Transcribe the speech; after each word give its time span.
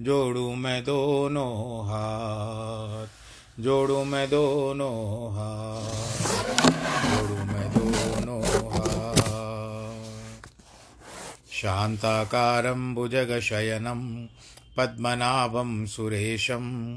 जोड़ू 0.00 0.54
मैं 0.54 0.84
दोनों 0.84 1.86
हाथ, 1.86 3.06
जोड़ू 3.62 4.04
मैं 4.04 4.30
दोनों 4.30 5.32
हाथ, 5.32 7.10
जोड़ू 7.10 7.34
मैं 7.34 7.70
दोनों 7.70 8.42
हाथ। 8.42 9.14
शान्ताकारं 11.52 12.94
भुजगशयनं, 12.94 14.28
पद्मनाभं 14.76 15.86
सुरेशं 15.86 16.96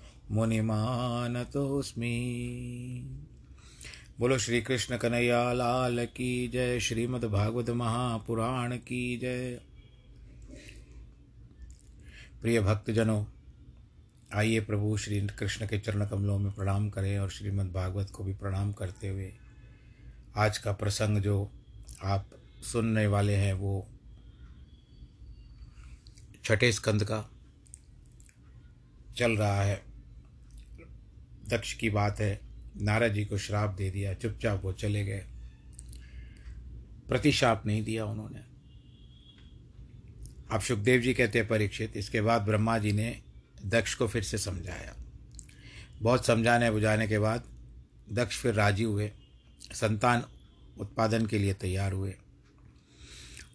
मुनिमानतोऽस्मि। 0.31 2.11
बोलो 4.19 4.37
श्री 4.37 4.61
कृष्ण 4.61 4.97
कन्हैया, 4.97 5.53
लाल 5.53 6.05
की 6.05 6.47
जय, 6.47 6.79
श्रीमद् 6.79 7.25
भागवत 7.25 7.69
महापुराण 7.69 8.77
की 8.77 9.17
जय। 9.17 9.59
प्रिय 12.41 12.61
भक्तजनों, 12.61 13.25
आइए 14.33 14.59
प्रभु 14.59 14.97
श्री 14.97 15.27
कृष्ण 15.27 15.67
के 15.67 15.79
चरण 15.79 16.05
कमलों 16.05 16.39
में 16.39 16.53
प्रणाम 16.53 16.89
करें 16.89 17.19
और 17.19 17.29
श्रीमद् 17.29 17.73
भागवत 17.73 18.09
को 18.09 18.23
भी 18.23 18.33
प्रणाम 18.33 18.73
करते 18.73 19.07
हुए 19.07 19.33
आज 20.35 20.57
का 20.57 20.71
प्रसंग 20.71 21.17
जो 21.17 21.51
आप 22.03 22.29
सुनने 22.63 23.07
वाले 23.07 23.35
हैं 23.35 23.53
वो 23.53 23.87
छठे 26.43 26.71
स्कंद 26.71 27.03
का 27.03 27.29
चल 29.17 29.31
रहा 29.31 29.61
है। 29.61 29.90
दक्ष 31.53 31.73
की 31.73 31.89
बात 31.89 32.19
है। 32.19 32.39
नारद 32.77 33.13
जी 33.13 33.25
को 33.25 33.37
श्राप 33.37 33.69
दे 33.69 33.91
दिया, 33.91 34.13
चुपचाप 34.13 34.63
वो 34.63 34.73
चले 34.73 35.05
गए। 35.05 35.25
प्रतिशाप 37.07 37.65
नहीं 37.65 37.83
दिया 37.83 38.05
उन्होंने। 38.05 38.39
अब 40.51 40.61
सुखदेव 40.61 41.01
जी 41.01 41.13
कहते 41.13 41.39
हैं 41.39 41.47
परीक्षित, 41.47 41.97
इसके 41.97 42.21
बाद 42.21 42.41
ब्रह्मा 42.41 42.77
जी 42.77 42.91
ने 42.91 43.21
दक्ष 43.65 43.95
को 43.95 44.07
फिर 44.07 44.23
से 44.23 44.37
समझाया। 44.37 44.95
बहुत 46.01 46.25
समझाने 46.25 46.71
बुझाने 46.71 47.07
के 47.07 47.19
बाद 47.19 47.43
दक्ष 48.11 48.37
फिर 48.37 48.53
राज़ी 48.53 48.83
हुए, 48.83 49.11
संतान 49.73 50.23
उत्पादन 50.79 51.25
के 51.25 51.39
लिए 51.39 51.53
तैयार 51.53 51.91
हुए। 51.91 52.15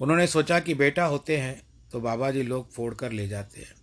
उन्होंने 0.01 0.27
सोचा 0.27 0.61
कि 0.61 0.75
बेटा 0.75 1.05
होते 1.05 1.37
हैं 1.37 1.63
तो 1.93 2.01
बाबा 2.01 2.31
जी 2.31 2.43
लोग 2.43 2.73
फोड़ 2.73 2.95
कर 2.95 3.13
ले 3.13 3.29
जाते 3.29 3.61
हैं। 3.61 3.75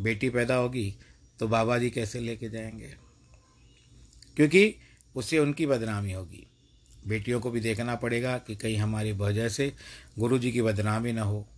बेटी 0.00 0.30
पैदा 0.30 0.54
होगी 0.54 0.94
तो 1.38 1.48
बाबा 1.48 1.78
जी 1.78 1.90
कैसे 1.90 2.20
लेके 2.20 2.48
जाएँगे? 2.48 3.01
क्योंकि 4.36 4.74
उससे 5.16 5.38
उनकी 5.38 5.66
बदनामी 5.66 6.12
होगी। 6.12 6.46
बेटियों 7.06 7.40
को 7.40 7.50
भी 7.50 7.60
देखना 7.60 7.94
पड़ेगा 7.94 8.38
कि 8.38 8.56
कहीं 8.56 8.76
हमारी 8.76 9.12
वजह 9.12 9.48
से 9.48 9.76
गुरु 10.18 10.38
जी 10.38 10.52
की 10.52 10.62
बदनामी 10.62 11.12
ना 11.12 11.22
हो, 11.22 11.48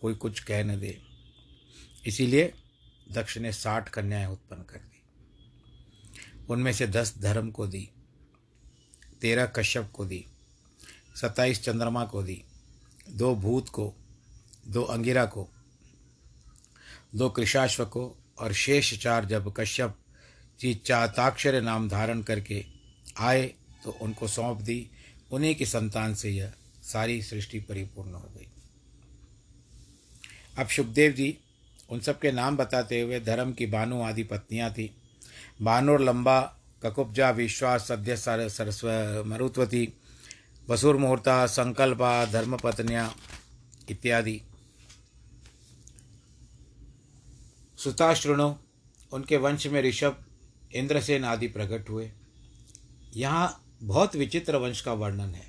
कोई 0.00 0.14
कुछ 0.14 0.40
कह 0.40 0.64
न 0.64 0.80
दे। 0.80 1.02
इसीलिए 2.06 2.54
दक्ष 3.12 3.38
ने 3.38 3.52
साठ 3.52 3.88
कन्याएँ 3.88 4.26
उत्पन्न 4.26 4.62
कर 4.62 4.78
दी। 4.78 5.02
उनमें 6.50 6.72
से 6.72 6.86
दस 6.86 7.18
धर्म 7.18 7.50
को 7.50 7.66
दी, 7.66 7.90
तेरह 9.20 9.46
कश्यप 9.46 9.90
को 9.94 10.04
दी, 10.04 10.26
सत्ताईस 11.16 11.62
चंद्रमा 11.62 12.04
को 12.04 12.22
दी, 12.22 12.44
दो 13.10 13.34
भूत 13.34 13.68
को, 13.68 13.94
दो 14.68 14.82
अंगिरा 14.82 15.26
को, 15.26 15.48
दो 17.14 17.30
कृषाश्व 17.30 17.84
को 17.84 18.16
और 18.38 18.52
शेष 18.52 19.02
चार 19.02 19.24
जब 19.24 19.54
कश्यप 19.56 19.98
जी 20.60 20.74
चाताक्षर 20.74 21.60
नाम 21.62 21.88
धारण 21.88 22.22
करके 22.22 22.64
आए 23.18 23.46
तो 23.84 23.90
उनको 23.90 24.28
सौंप 24.28 24.60
दी। 24.60 24.90
उन्हीं 25.30 25.54
की 25.54 25.66
संतान 25.66 26.14
से 26.14 26.30
यह 26.30 26.52
सारी 26.82 27.22
सृष्टि 27.22 27.60
परिपूर्ण 27.60 28.12
हो 28.12 28.28
गई। 28.36 28.46
अब 30.58 30.68
शुभदेव 30.68 31.12
जी, 31.12 31.38
उन 31.90 32.00
सब 32.00 32.18
के 32.18 32.32
नाम 32.32 32.56
बताते 32.56 33.00
हुए 33.00 33.20
धर्म 33.20 33.52
की 33.52 33.66
बानु 33.66 34.02
आदि 34.02 34.22
पत्नियाँ 34.22 34.70
थीं। 34.70 34.88
बानुर 35.62 36.00
लंबा, 36.00 36.40
ककुब्जा, 36.82 37.30
विश्वास, 37.30 37.88
सद्य, 37.88 38.16
सर, 38.16 38.48
सरस्व, 38.48 38.88
मरुत्वती, 39.26 39.88
वसुर 40.68 40.96
मुहूर्ता, 40.96 41.46
संकल्पा, 41.46 42.24
धर्मपत्नियाँ 42.24 43.14
इत्यादि। 43.90 44.40
सुताश्रुणो, 47.78 48.58
उनके 49.12 49.36
वंश 49.36 49.66
में 49.66 49.82
ऋषभ 49.82 50.24
इंद्रसेन 50.74 51.24
आदि 51.24 51.48
प्रकट 51.48 51.90
हुए। 51.90 52.10
यहाँ 53.16 53.64
बहुत 53.82 54.16
विचित्र 54.16 54.56
वंश 54.56 54.80
का 54.80 54.92
वर्णन 54.92 55.34
है। 55.34 55.46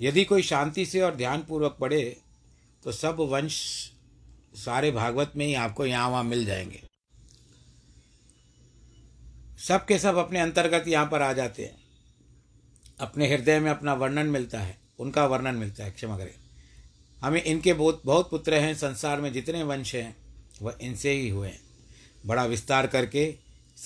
यदि 0.00 0.24
कोई 0.24 0.42
शांति 0.42 0.86
से 0.86 1.00
और 1.00 1.14
ध्यानपूर्वक 1.14 1.76
पढ़े 1.80 2.16
तो 2.84 2.92
सब 2.92 3.16
वंश 3.20 3.54
सारे 4.54 4.90
भागवत 4.90 5.32
में 5.36 5.46
ही 5.46 5.54
आपको 5.54 5.86
यहाँ 5.86 6.08
वहाँ 6.08 6.24
मिल 6.24 6.44
जाएँगे। 6.46 6.82
सब 9.58 9.84
के 9.86 9.98
सब 9.98 10.16
अपने 10.16 10.40
अंतर्गत 10.40 10.88
यहाँ 10.88 11.06
पर 11.06 11.22
आ 11.22 11.32
जाते 11.32 11.64
हैं। 11.64 11.82
अपने 13.00 13.28
हृदय 13.28 13.60
में 13.60 13.70
अपना 13.70 13.94
वर्णन 13.94 14.26
मिलता 14.26 14.60
है, 14.60 14.78
उनका 14.98 15.26
वर्णन 15.26 15.54
मिलता 15.54 15.84
है, 15.84 15.90
क्षमा 15.90 16.18
करें। 16.18 16.34
हमें 17.20 17.42
इनके 17.42 17.72
बहुत 17.72 18.02
बहुत 18.04 18.30
पुत्र 18.30 18.54
हैं, 18.54 18.74
संसार 18.74 19.20
में 19.20 19.32
जितने 19.32 19.62
वंश 19.62 19.94
हैं, 19.94 20.16
वह 20.62 20.78
इनसे 20.80 21.12
ही 21.12 21.28
हुए 21.28 21.48
हैं। 21.48 21.60
बड़ा 22.26 22.44
विस्तार 22.44 22.86
करके 22.86 23.34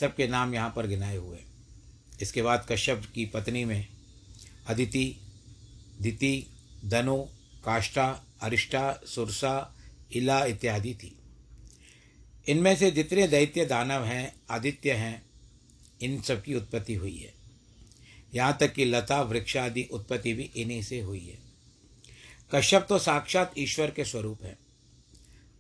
सबके 0.01 0.29
नाम 0.29 0.55
यहाँ 0.55 0.73
पर 0.77 0.87
गिनाए 0.87 1.17
हुए 1.17 1.39
इसके 2.23 2.43
बाद 2.43 2.67
कश्यप 2.69 3.13
की 3.15 3.27
पत्नी 3.27 3.65
में 3.65 3.87
अदिति, 4.67 5.17
दिति, 6.01 6.47
धनु, 6.85 7.17
काष्ठा, 7.65 8.25
अरिष्टा, 8.41 9.01
सुरसा, 9.07 9.75
इला 10.13 10.45
इत्यादि 10.45 10.95
थी। 10.95 11.19
इनमें 12.49 12.77
से 12.77 12.91
जितने 12.91 13.29
दैत्य 13.29 13.67
दानव 13.67 14.05
हैं, 14.05 14.37
आदित्य 14.51 14.93
हैं, 14.93 15.27
इन 16.03 16.23
सब 16.23 16.43
की 16.43 16.55
उत्पत्ति 16.55 16.95
हुई 16.95 17.17
है। 17.17 17.35
यहाँ 18.35 18.57
तक 18.61 18.73
कि 18.73 18.85
लता 18.85 19.23
वृक्ष 19.23 19.57
आदि 19.57 19.89
उत्पत्ति 19.93 20.33
भी 20.33 20.51
इन्हीं 20.57 20.83
से 20.83 21.01
हुई 21.01 21.27
है। 21.27 21.39
कश्यप 22.55 22.87
तो 22.89 22.99
साक्षात 22.99 23.55
ईश्वर 23.59 23.91
के 23.91 24.05
स्वरूप 24.05 24.43
है। 24.43 24.59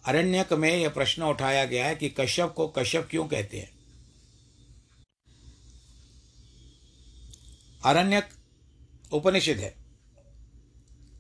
अरण्यक 0.04 0.52
में 0.52 0.76
यह 0.76 0.88
प्रश्न 0.88 1.22
उठाया 1.22 1.64
गया 1.64 1.86
है 1.86 1.96
कि 1.96 2.08
कश्यप 2.08 2.52
को 2.56 2.68
कश्यप 2.68 3.08
क्यों 3.10 3.28
कहते 3.28 3.58
हैं? 3.58 3.75
अरण्यक 7.86 8.28
उपनिषद 9.12 9.56
है। 9.56 9.74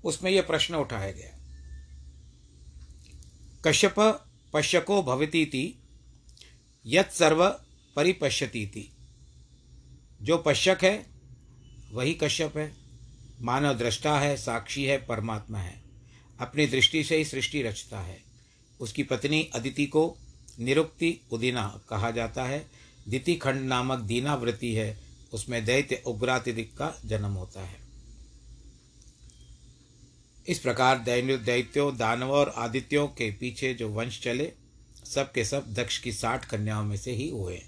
उसमें 0.04 0.30
यह 0.30 0.42
प्रश्न 0.42 0.74
उठाया 0.74 1.12
गया। 1.12 1.36
कश्यप 3.64 3.94
पश्यको 4.52 5.02
भवती 5.02 5.82
यत 6.86 7.10
सर्व 7.10 7.48
परिपश्यती 7.96 8.66
थी 8.66 8.92
जो 10.22 10.38
पश्यक 10.38 10.84
है, 10.84 11.06
वही 11.92 12.14
कश्यप 12.14 12.56
है। 12.56 12.76
मानव 13.40 13.74
दृष्टा 13.74 14.18
है, 14.18 14.36
साक्षी 14.36 14.84
है, 14.84 15.06
परमात्मा 15.06 15.58
है। 15.58 15.82
अपनी 16.40 16.66
दृष्टि 16.66 17.04
से 17.04 17.16
ही 17.16 17.24
सृष्टि 17.24 17.62
रचता 17.62 18.00
है। 18.00 18.22
उसकी 18.80 19.02
पत्नी 19.02 19.50
अदिति 19.54 19.86
को 19.86 20.16
निरुक्ति 20.58 21.20
उदिना 21.32 21.80
कहा 21.88 22.10
जाता 22.10 22.44
है। 22.44 22.70
दिति 23.08 23.34
खंड 23.34 23.60
नामक 23.60 23.98
दीना 23.98 24.34
वृत्ति 24.34 24.74
है। 24.74 25.05
उसमें 25.36 25.64
दैत्य 25.64 26.02
उग्रातिदिक 26.06 26.76
का 26.76 27.00
जन्म 27.04 27.30
होता 27.30 27.60
है। 27.60 27.76
इस 30.48 30.58
प्रकार 30.58 30.98
दैत्यों, 30.98 31.96
दानव 31.96 32.30
और 32.30 32.48
आदित्यों 32.48 33.08
के 33.08 33.30
पीछे 33.30 33.74
जो 33.74 33.88
वंश 33.88 34.20
चले, 34.22 34.52
सब 35.04 35.32
के 35.32 35.44
सब 35.44 35.74
दक्ष 35.74 35.98
की 35.98 36.12
साठ 36.12 36.44
कन्याओं 36.44 36.84
में 36.84 36.96
से 36.96 37.12
ही 37.12 37.28
हुए। 37.28 37.62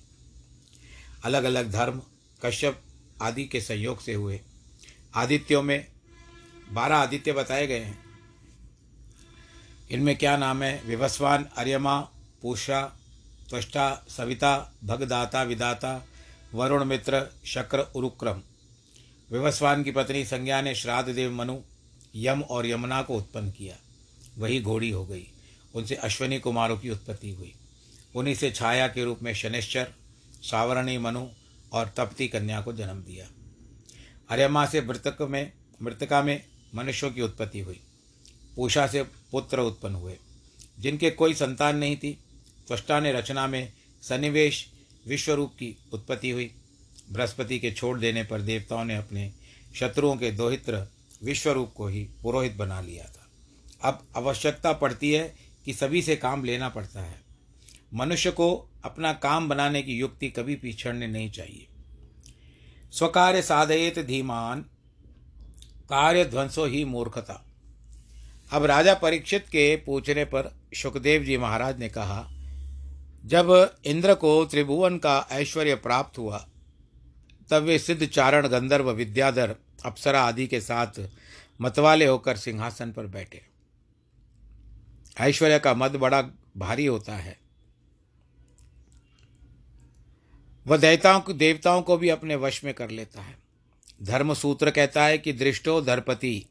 अलग 1.25 1.45
अलग 1.45 1.71
धर्म, 1.71 2.03
कश्यप 2.45 2.83
आदि 3.23 3.45
के 3.45 3.61
संयोग 3.61 4.01
से 4.01 4.15
हुए। 4.15 4.41
आदित्यों 5.15 5.63
में 5.63 5.87
बारह 6.71 6.97
आदित्य 6.97 7.33
बताए 7.33 7.67
गए 7.67 7.81
हैं। 7.81 8.05
इनमें 9.91 10.17
क्या 10.17 10.37
नाम 10.37 10.63
है? 10.63 10.83
विवस्वान, 10.85 11.45
अर्यमा, 11.45 12.01
पूषा, 12.43 12.83
त्वष्टा, 13.49 14.07
सविता, 14.09 14.75
भगदाता, 14.85 15.43
विदाता 15.43 16.07
वरुण 16.55 16.85
मित्र 16.85 17.27
शक्र 17.45 17.79
उरुक्रम। 17.79 18.43
विवस्वान 19.33 19.83
की 19.83 19.91
पत्नी 19.91 20.25
संज्ञा 20.25 20.61
ने 20.61 20.75
श्राद्ध 20.75 21.13
देव 21.13 21.33
मनु 21.33 21.59
यम 22.17 22.43
और 22.43 22.67
यमुना 22.67 23.03
को 23.03 23.17
उत्पन्न 23.17 23.51
किया। 23.51 23.77
वही 24.39 24.61
घोड़ी 24.61 24.91
हो 24.91 25.07
गई। 25.07 25.27
उनसे 25.75 25.95
अश्वनी 25.95 26.39
कुमारों 26.39 26.79
की 26.79 26.91
उत्पत्ति 26.91 27.31
हुई। 27.31 27.55
उन्हीं 28.15 28.35
से 28.35 28.51
छाया 28.51 28.89
के 28.89 29.05
रूप 29.05 29.19
में 29.23 29.35
शनिश्चर, 29.35 29.93
सावरणी 30.43 30.99
मनु 30.99 31.27
और 31.73 31.93
तप्ती 31.97 32.29
कन्या 32.29 32.61
को 32.61 32.73
जन्म 32.73 33.03
दिया। 33.03 33.29
अर्यमा 34.31 34.67
से 34.67 34.81
मृतक 34.81 35.17
में, 35.23 35.53
मृतका 35.83 36.23
में 36.23 36.45
मनुष्यों 36.75 37.11
की 37.11 37.23
उत्पत्ति 37.23 37.61
हुई। 37.61 37.81
पूषा 38.57 38.87
से 38.87 39.03
पुत्र 39.03 39.61
उत्पन्न 39.61 39.95
हुए। 39.95 40.19
जिनके 40.81 41.11
कोई 41.11 41.35
संतान 41.35 41.77
नहीं 41.77 41.97
थी, 41.97 42.19
त्वष्टा 42.67 43.01
ने 43.01 43.13
रचना 43.13 43.47
में 43.47 43.73
सन्निवेश 44.03 44.73
विश्वरूप 45.09 45.53
की 45.53 45.77
उत्पत्ति 45.93 46.31
हुई। 46.31 46.51
बृहस्पति 47.13 47.59
के 47.59 47.71
छोड़ 47.71 47.99
देने 47.99 48.25
पर 48.25 48.41
देवताओं 48.41 48.85
ने 48.85 48.97
अपने 48.97 49.33
शत्रुओं 49.75 50.17
के 50.17 50.31
दोहित्र 50.31 50.87
विश्वरूप 51.25 51.73
को 51.77 51.87
ही 51.87 52.09
पुरोहित 52.23 52.57
बना 52.57 52.81
लिया 52.81 53.05
था। 53.05 53.29
अब 53.89 54.07
आवश्यकता 54.17 54.73
पड़ती 54.73 55.13
है 55.13 55.35
कि 55.65 55.75
सभी 55.75 56.03
से 56.03 56.17
काम 56.17 56.45
लेना 56.45 56.69
पड़ता 56.69 57.01
है। 57.01 57.21
मनुष्य 57.95 58.31
को 58.31 58.69
अपना 58.85 59.13
काम 59.13 59.49
बनाने 59.49 59.83
की 59.83 59.97
युक्ति 59.97 60.29
कभी 60.29 60.57
पिछड़ने 60.57 61.07
नहीं 61.07 61.31
चाहिए। 61.31 61.67
स्वकार्य 62.93 63.43
साधयत 63.43 63.99
धीमान 63.99 64.63
कार्य 65.89 66.25
ध्वंसो 66.25 66.65
ही 66.65 66.85
मूर्खता। 66.85 67.45
अब 68.53 68.65
राजा 68.65 68.95
परीक्षित 68.95 69.47
के 69.47 69.77
पूछने 69.77 70.25
पर 70.25 70.57
सुखदेव 70.75 71.25
जी 71.25 71.37
महाराज 71.37 71.79
ने 71.79 71.89
कहा 71.89 72.31
जब 73.29 73.77
इंद्र 73.85 74.15
को 74.15 74.45
त्रिभुवन 74.45 74.99
का 74.99 75.29
ऐश्वर्य 75.31 75.75
प्राप्त 75.75 76.19
हुआ, 76.19 76.49
तब 77.51 77.63
वे 77.63 77.79
सिद्ध 77.79 78.07
चारण, 78.07 78.49
गंधर्व, 78.49 78.91
विद्याधर, 78.91 79.57
अप्सरा 79.85 80.23
आदि 80.23 80.47
के 80.47 80.61
साथ 80.61 81.09
मतवाले 81.61 82.07
होकर 82.07 82.37
सिंहासन 82.37 82.93
पर 82.93 83.07
बैठे। 83.07 83.43
ऐश्वर्य 85.19 85.59
का 85.59 85.75
मद 85.75 85.97
बड़ा 85.97 86.23
भारी 86.57 86.87
होता 86.87 87.17
है। 87.17 87.39
वह 90.67 90.77
देवताओं 90.77 91.21
को 91.21 91.33
देवताओं 91.33 91.83
को 91.83 91.97
भी 91.97 92.09
अपने 92.09 92.37
वश 92.37 92.65
में 92.65 92.75
कर 92.75 92.91
लेता 92.91 93.23
है। 93.23 93.39
धर्म 94.03 94.35
सूत्र 94.35 94.71
कहता 94.71 95.05
है 95.05 95.19
कि 95.19 95.33
दृष्टो 95.33 95.81
धरपति 95.81 96.47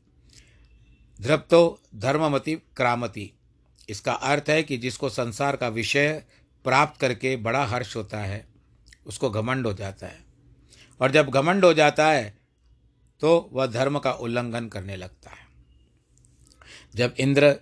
ध्रप्तो 1.21 1.81
धर्ममति 1.95 2.55
क्रामति। 2.55 3.31
इसका 3.89 4.13
अर्थ 4.13 4.43
है 4.49 4.63
कि 4.63 4.77
जिसको 4.77 5.09
संसार 5.09 5.55
का 5.55 5.67
विषय 5.67 6.23
प्राप्त 6.65 6.99
करके 7.01 7.35
बड़ा 7.35 7.65
हर्ष 7.65 7.95
होता 7.95 8.19
है, 8.19 8.45
उसको 9.05 9.29
घमंड 9.29 9.67
हो 9.67 9.73
जाता 9.73 10.07
है। 10.07 10.23
और 11.01 11.11
जब 11.11 11.29
घमंड 11.29 11.65
हो 11.65 11.73
जाता 11.73 12.11
है 12.11 12.37
तो 13.21 13.49
वह 13.53 13.65
धर्म 13.65 13.99
का 13.99 14.11
उल्लंघन 14.11 14.67
करने 14.67 14.95
लगता 14.95 15.29
है। 15.29 15.47
जब 16.95 17.13
इंद्र, 17.19 17.55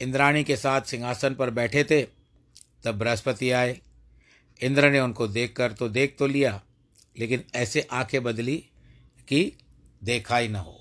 इंद्राणी 0.00 0.44
के 0.44 0.56
साथ 0.56 0.82
सिंहासन 0.82 1.34
पर 1.34 1.50
बैठे 1.50 1.84
थे, 1.84 2.02
तब 2.84 2.98
बृहस्पति 2.98 3.50
आए। 3.50 3.80
इंद्र 4.60 4.90
ने 4.90 5.00
उनको 5.00 5.26
देखकर 5.28 5.72
तो 5.72 5.88
देख 5.88 6.16
तो 6.18 6.26
लिया, 6.26 6.62
लेकिन 7.18 7.44
ऐसे 7.54 7.86
आँखें 7.92 8.22
बदली 8.22 8.56
कि 9.28 9.52
देखा 10.04 10.36
ही 10.36 10.48
न 10.48 10.56
हो। 10.56 10.80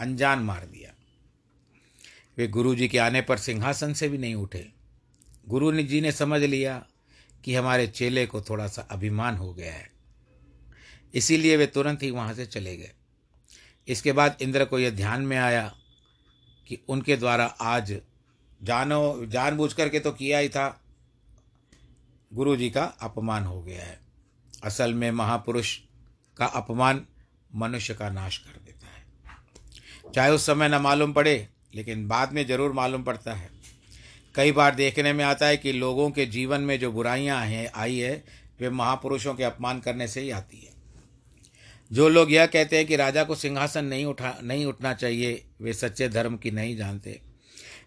अनजान 0.00 0.38
मार 0.38 0.66
दिया। 0.66 0.94
वे 2.38 2.46
गुरु 2.48 2.74
जी 2.74 2.88
के 2.88 2.98
आने 2.98 3.22
पर 3.22 3.38
सिंहासन 3.38 3.92
से 3.94 4.08
भी 4.08 4.18
नहीं 4.18 4.34
उठे। 4.34 4.81
गुरु 5.44 5.70
ने 5.70 5.82
जी 5.82 6.00
ने 6.00 6.12
समझ 6.12 6.40
लिया 6.42 6.84
कि 7.44 7.54
हमारे 7.54 7.86
चेले 7.86 8.26
को 8.26 8.40
थोड़ा 8.40 8.66
सा 8.66 8.82
अभिमान 8.90 9.36
हो 9.36 9.52
गया 9.54 9.72
है। 9.72 9.90
इसीलिए 11.14 11.56
वे 11.56 11.66
तुरंत 11.66 12.02
ही 12.02 12.10
वहाँ 12.10 12.34
से 12.34 12.46
चले 12.46 12.76
गए। 12.76 12.92
इसके 13.88 14.12
बाद 14.12 14.36
इंद्र 14.42 14.64
को 14.64 14.78
यह 14.78 14.90
ध्यान 14.90 15.22
में 15.22 15.36
आया 15.36 15.72
कि 16.66 16.78
उनके 16.88 17.16
द्वारा 17.16 17.44
आज 17.44 17.92
जानो 18.60 19.26
जानबूझ 19.26 19.72
करके 19.72 20.00
तो 20.00 20.12
किया 20.12 20.38
ही 20.38 20.48
था। 20.48 20.68
गुरु 22.32 22.56
जी 22.56 22.70
का 22.70 22.84
अपमान 23.00 23.44
हो 23.44 23.62
गया 23.62 23.84
है। 23.84 24.00
असल 24.64 24.94
में 24.94 25.10
महापुरुष 25.10 25.76
का 26.36 26.46
अपमान 26.46 27.04
मनुष्य 27.54 27.94
का 27.94 28.10
नाश 28.10 28.38
कर 28.38 28.60
देता 28.60 28.86
है। 28.86 30.12
चाहे 30.14 30.30
उस 30.30 30.46
समय 30.46 30.68
न 30.68 30.74
मालूम 30.74 31.12
पड़े, 31.12 31.48
लेकिन 31.74 32.06
बाद 32.08 32.32
में 32.32 32.46
ज़रूर 32.46 32.72
मालूम 32.72 33.02
पड़ता 33.02 33.34
है। 33.34 33.50
कई 34.34 34.52
बार 34.52 34.74
देखने 34.74 35.12
में 35.12 35.24
आता 35.24 35.46
है 35.46 35.56
कि 35.56 35.72
लोगों 35.72 36.10
के 36.10 36.26
जीवन 36.26 36.60
में 36.60 36.78
जो 36.78 36.92
बुराइयाँ 36.92 37.44
हैं, 37.46 37.70
आई 37.74 37.98
है, 37.98 38.24
वे 38.60 38.70
महापुरुषों 38.70 39.34
के 39.34 39.44
अपमान 39.44 39.80
करने 39.80 40.08
से 40.08 40.20
ही 40.20 40.30
आती 40.30 40.56
है। 40.56 40.70
जो 41.90 42.08
लोग 42.08 42.32
यह 42.32 42.46
कहते 42.46 42.76
हैं 42.76 42.86
कि 42.86 42.96
राजा 42.96 43.24
को 43.24 43.34
सिंहासन 43.34 43.84
नहीं 43.84 44.04
उठा, 44.04 44.38
नहीं 44.42 44.66
उठना 44.66 44.94
चाहिए, 44.94 45.44
वे 45.60 45.72
सच्चे 45.72 46.08
धर्म 46.08 46.36
की 46.36 46.50
नहीं 46.50 46.76
जानते। 46.76 47.20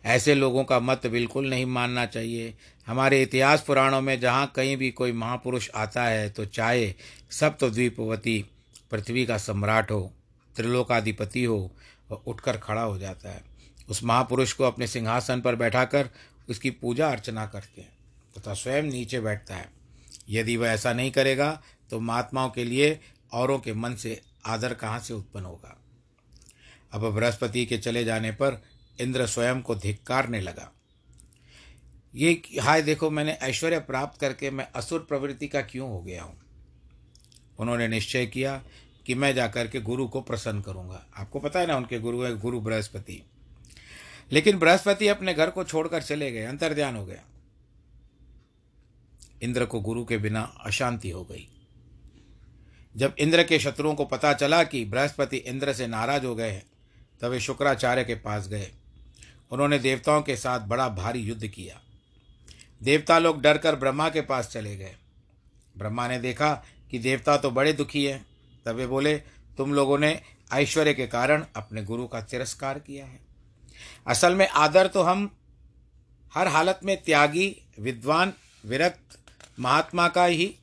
ऐसे 0.05 0.35
लोगों 0.35 0.63
का 0.63 0.79
मत 0.79 1.07
बिल्कुल 1.07 1.49
नहीं 1.49 1.65
मानना 1.65 2.05
चाहिए। 2.05 2.53
हमारे 2.87 3.21
इतिहास 3.21 3.61
पुराणों 3.61 4.01
में 4.01 4.19
जहाँ 4.19 4.51
कहीं 4.55 4.77
भी 4.77 4.91
कोई 4.91 5.11
महापुरुष 5.11 5.69
आता 5.75 6.03
है 6.03 6.29
तो 6.29 6.45
चाहे 6.45 6.93
सप्तद्वीपवती 7.31 8.45
पृथ्वी 8.91 9.25
का 9.25 9.37
सम्राट 9.37 9.91
हो, 9.91 10.11
त्रिलोकाधिपति 10.55 11.43
हो 11.43 11.71
और 12.11 12.23
उठकर 12.27 12.57
खड़ा 12.57 12.81
हो 12.81 12.97
जाता 12.97 13.29
है। 13.29 13.43
उस 13.89 14.03
महापुरुष 14.03 14.53
को 14.53 14.63
अपने 14.63 14.87
सिंहासन 14.87 15.41
पर 15.41 15.55
बैठाकर 15.55 16.09
उसकी 16.49 16.69
पूजा 16.69 17.09
अर्चना 17.09 17.45
करते 17.45 17.81
हैं। 17.81 17.97
तथा 18.37 18.53
स्वयं 18.53 18.83
नीचे 18.83 19.19
बैठता 19.19 19.55
है। 19.55 19.69
यदि 20.29 20.57
वह 20.57 20.67
ऐसा 20.67 20.93
नहीं 20.93 21.11
करेगा 21.11 21.61
तो 21.89 21.99
महात्माओं 21.99 22.49
के 22.49 22.63
लिए 22.63 22.99
औरों 23.33 23.59
के 23.59 23.73
मन 23.73 23.95
से 23.95 24.21
आदर 24.45 24.73
कहाँ 24.73 24.99
से 24.99 25.13
उत्पन्न 25.13 25.45
होगा? 25.45 25.81
अब 26.91 27.09
बृहस्पति 27.09 27.65
के 27.65 27.77
चले 27.77 28.03
जाने 28.03 28.31
पर 28.31 28.63
इंद्र 29.01 29.27
स्वयं 29.27 29.61
को 29.61 29.75
धिक्कारने 29.75 30.41
लगा। 30.41 30.71
ये 32.15 32.41
हाय 32.61 32.81
देखो, 32.81 33.09
मैंने 33.09 33.31
ऐश्वर्य 33.31 33.79
प्राप्त 33.79 34.19
करके 34.19 34.51
मैं 34.51 34.67
असुर 34.75 34.99
प्रवृत्ति 34.99 35.47
का 35.47 35.61
क्यों 35.61 35.89
हो 35.89 36.01
गया 36.01 36.23
हूँ? 36.23 36.37
उन्होंने 37.59 37.87
निश्चय 37.87 38.25
किया 38.25 38.63
कि 39.05 39.15
मैं 39.15 39.33
जाकर 39.35 39.67
के 39.67 39.81
गुरु 39.81 40.07
को 40.07 40.21
प्रसन्न 40.21 40.61
करूँगा। 40.61 41.05
आपको 41.17 41.39
पता 41.39 41.59
है 41.59 41.67
ना, 41.67 41.77
उनके 41.77 41.99
गुरु 41.99 42.21
है 42.21 42.37
गुरु 42.37 42.61
बृहस्पति। 42.61 43.23
लेकिन 44.31 44.59
बृहस्पति 44.59 45.07
अपने 45.07 45.33
घर 45.33 45.49
को 45.49 45.63
छोड़कर 45.63 46.03
चले 46.03 46.31
गए, 46.31 46.45
अंतर्ध्यान 46.45 46.95
हो 46.95 47.05
गया। 47.05 47.23
इंद्र 49.41 49.65
को 49.65 49.81
गुरु 49.81 50.05
के 50.05 50.17
बिना 50.17 50.41
अशांति 50.41 51.09
हो 51.09 51.23
गई। 51.23 51.47
जब 52.97 53.15
इंद्र 53.19 53.43
के 53.43 53.59
शत्रुओं 53.59 53.95
को 53.95 54.05
पता 54.05 54.33
चला 54.33 54.63
कि 54.63 54.85
बृहस्पति 54.85 55.37
इंद्र 55.37 55.73
से 55.73 55.87
नाराज़ 55.87 56.25
हो 56.25 56.35
गए 56.35 56.51
हैं, 56.51 56.65
तब 57.21 57.27
वे 57.27 57.39
शुक्राचार्य 57.39 58.03
के 58.03 58.15
पास 58.15 58.47
गए। 58.47 58.71
उन्होंने 59.51 59.79
देवताओं 59.79 60.21
के 60.21 60.37
साथ 60.37 60.59
बड़ा 60.59 60.89
भारी 60.89 61.19
युद्ध 61.19 61.47
किया। 61.47 61.81
देवता 62.83 63.19
लोग 63.19 63.41
डर 63.41 63.57
कर 63.57 63.75
ब्रह्मा 63.75 64.09
के 64.09 64.21
पास 64.21 64.47
चले 64.47 64.75
गए। 64.75 64.95
ब्रह्मा 65.77 66.07
ने 66.07 66.19
देखा 66.19 66.63
कि 66.91 66.99
देवता 66.99 67.37
तो 67.37 67.51
बड़े 67.51 67.73
दुखी 67.73 68.05
हैं। 68.05 68.25
तब 68.65 68.75
वे 68.75 68.87
बोले, 68.87 69.17
तुम 69.57 69.73
लोगों 69.73 69.97
ने 69.97 70.21
ऐश्वर्य 70.53 70.93
के 70.93 71.07
कारण 71.07 71.45
अपने 71.55 71.83
गुरु 71.83 72.07
का 72.07 72.21
तिरस्कार 72.21 72.79
किया 72.79 73.05
है। 73.05 73.24
असल 74.07 74.35
में 74.35 74.47
आदर 74.47 74.87
तो 74.87 75.01
हम 75.01 75.29
हर 76.33 76.47
हालत 76.47 76.79
में 76.83 77.03
त्यागी, 77.03 77.55
विद्वान, 77.79 78.33
विरक्त, 78.65 79.19
महात्मा 79.59 80.07
का 80.07 80.25
ही 80.25 80.55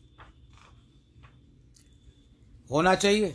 होना 2.71 2.95
चाहिए। 2.95 3.35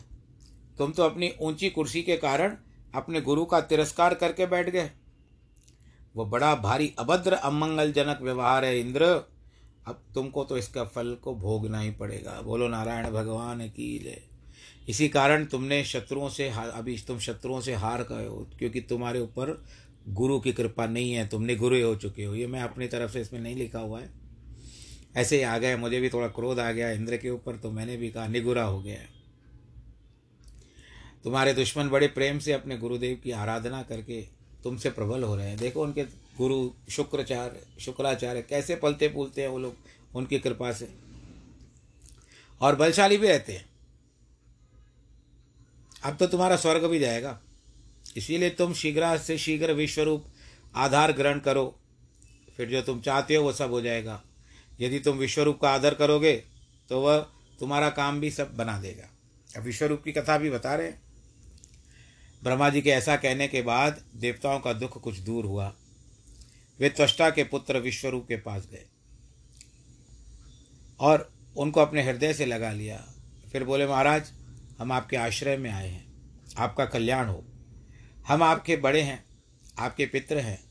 तुम 0.77 0.91
तो 0.91 1.03
अपनी 1.03 1.31
ऊँची 1.41 1.69
कुर्सी 1.69 2.01
के 2.01 2.17
कारण 2.17 2.55
अपने 2.95 3.21
गुरु 3.21 3.45
का 3.45 3.61
तिरस्कार 3.61 4.13
करके 4.13 4.45
बैठ 4.45 4.69
गए। 4.69 4.91
वो 6.15 6.25
बड़ा 6.25 6.55
भारी 6.55 6.93
अभद्र, 6.99 7.33
अमंगलजनक 7.33 8.21
व्यवहार 8.21 8.65
है, 8.65 8.79
इंद्र। 8.79 9.05
अब 9.87 10.03
तुमको 10.13 10.43
तो 10.43 10.57
इसका 10.57 10.83
फल 10.83 11.15
को 11.23 11.35
भोगना 11.35 11.79
ही 11.79 11.91
पड़ेगा। 11.91 12.41
बोलो, 12.41 12.67
नारायण 12.67 13.11
भगवान 13.11 13.67
की 13.69 13.99
जय। 13.99 14.36
इसी 14.87 15.07
कारण 15.09 15.45
तुमने 15.45 15.83
शत्रुओं 15.83 16.29
से 16.29 16.49
अभी 16.49 16.97
तुम 17.07 17.19
शत्रुओं 17.19 17.61
से 17.61 17.73
हार 17.73 18.03
गए 18.03 18.25
हो, 18.25 18.47
क्योंकि 18.59 18.81
तुम्हारे 18.81 19.19
ऊपर 19.19 19.63
गुरु 20.09 20.39
की 20.39 20.53
कृपा 20.53 20.85
नहीं 20.85 21.11
है 21.13 21.27
तुम 21.27 21.43
निगुरे 21.43 21.81
हो 21.81 21.95
चुके 21.95 22.23
हो। 22.23 22.35
ये 22.35 22.47
मैं 22.47 22.61
अपनी 22.61 22.87
तरफ़ 22.87 23.11
से 23.11 23.21
इसमें 23.21 23.39
नहीं 23.39 23.55
लिखा 23.55 23.79
हुआ 23.79 23.99
है। 23.99 24.09
ऐसे 25.15 25.37
ही 25.37 25.43
आ 25.43 25.57
गए 25.57 25.75
मुझे 25.75 25.99
भी 25.99 26.09
थोड़ा 26.09 26.27
क्रोध 26.27 26.59
आ 26.59 26.71
गया 26.71 26.91
इंद्र 26.91 27.17
के 27.17 27.29
ऊपर 27.29 27.55
तो 27.55 27.71
मैंने 27.71 27.97
भी 27.97 28.09
कहा, 28.09 28.27
निगुरा 28.27 28.63
हो 28.63 28.81
गया 28.81 28.97
तुम्हारे 31.23 31.53
दुश्मन 31.53 31.89
बड़े 31.89 32.07
प्रेम 32.07 32.39
से 32.39 32.53
अपने 32.53 32.77
गुरुदेव 32.77 33.19
की 33.23 33.31
आराधना 33.31 33.81
करके 33.83 34.21
तुमसे 34.63 34.89
प्रबल 34.89 35.23
हो 35.23 35.35
रहे 35.35 35.47
हैं। 35.49 35.57
देखो 35.57 35.81
उनके 35.81 36.03
गुरु 36.37 36.69
शुक्राचार्य 36.89 37.81
शुक्राचार्य 37.81 38.41
कैसे 38.41 38.75
पलते 38.75 39.07
पुलते 39.07 39.41
हैं 39.41 39.49
वो 39.49 39.59
लोग 39.59 40.15
उनकी 40.15 40.39
कृपा 40.39 40.71
से। 40.71 40.87
और 42.61 42.75
बलशाली 42.75 43.17
भी 43.17 43.27
रहते 43.27 43.53
हैं। 43.53 43.66
अब 46.01 46.17
तो 46.17 46.27
तुम्हारा 46.27 46.55
स्वर्ग 46.55 46.85
भी 46.85 46.99
जाएगा। 46.99 47.39
इसीलिए 48.17 48.49
तुम 48.49 48.73
शीघ्र 48.73 49.17
से 49.17 49.37
शीघ्र 49.37 49.73
विश्वरूप 49.73 50.25
आधार 50.75 51.11
ग्रहण 51.11 51.39
करो। 51.39 51.79
फिर 52.57 52.69
जो 52.69 52.81
तुम 52.81 53.01
चाहते 53.01 53.35
हो 53.35 53.43
वो 53.43 53.51
सब 53.53 53.71
हो 53.71 53.81
जाएगा। 53.81 54.21
यदि 54.79 54.99
तुम 54.99 55.17
विश्वरूप 55.17 55.59
का 55.61 55.69
आदर 55.69 55.93
करोगे 55.93 56.33
तो 56.89 57.01
वह 57.01 57.17
तुम्हारा 57.59 57.89
काम 57.89 58.19
भी 58.19 58.31
सब 58.31 58.55
बना 58.55 58.79
देगा। 58.81 59.09
अब 59.55 59.63
विश्वरूप 59.63 60.03
की 60.03 60.11
कथा 60.11 60.37
भी 60.37 60.49
बता 60.49 60.75
रहे 60.75 60.87
हैं। 60.87 61.01
ब्रह्मा 62.41 62.69
जी 62.69 62.81
के 62.81 62.89
ऐसा 62.89 63.15
कहने 63.15 63.47
के 63.47 63.61
बाद 63.61 64.01
देवताओं 64.15 64.59
का 64.59 64.73
दुख 64.73 65.01
कुछ 65.01 65.17
दूर 65.19 65.45
हुआ। 65.45 65.73
वे 66.79 66.89
त्वष्टा 66.89 67.29
के 67.29 67.43
पुत्र 67.43 67.79
विश्वरूप 67.79 68.25
के 68.27 68.35
पास 68.37 68.67
गए 68.71 68.85
और 70.99 71.29
उनको 71.55 71.81
अपने 71.81 72.03
हृदय 72.03 72.33
से 72.33 72.45
लगा 72.45 72.71
लिया। 72.71 72.97
फिर 73.51 73.63
बोले, 73.63 73.87
महाराज 73.87 74.31
हम 74.79 74.91
आपके 74.91 75.17
आश्रय 75.17 75.57
में 75.57 75.71
आए 75.71 75.89
हैं। 75.89 76.07
आपका 76.57 76.85
कल्याण 76.85 77.27
हो। 77.27 77.45
हम 78.27 78.43
आपके 78.43 78.77
बड़े 78.77 79.01
हैं, 79.01 79.25
आपके 79.79 80.05
पित्र 80.05 80.37
हैं। 80.37 80.63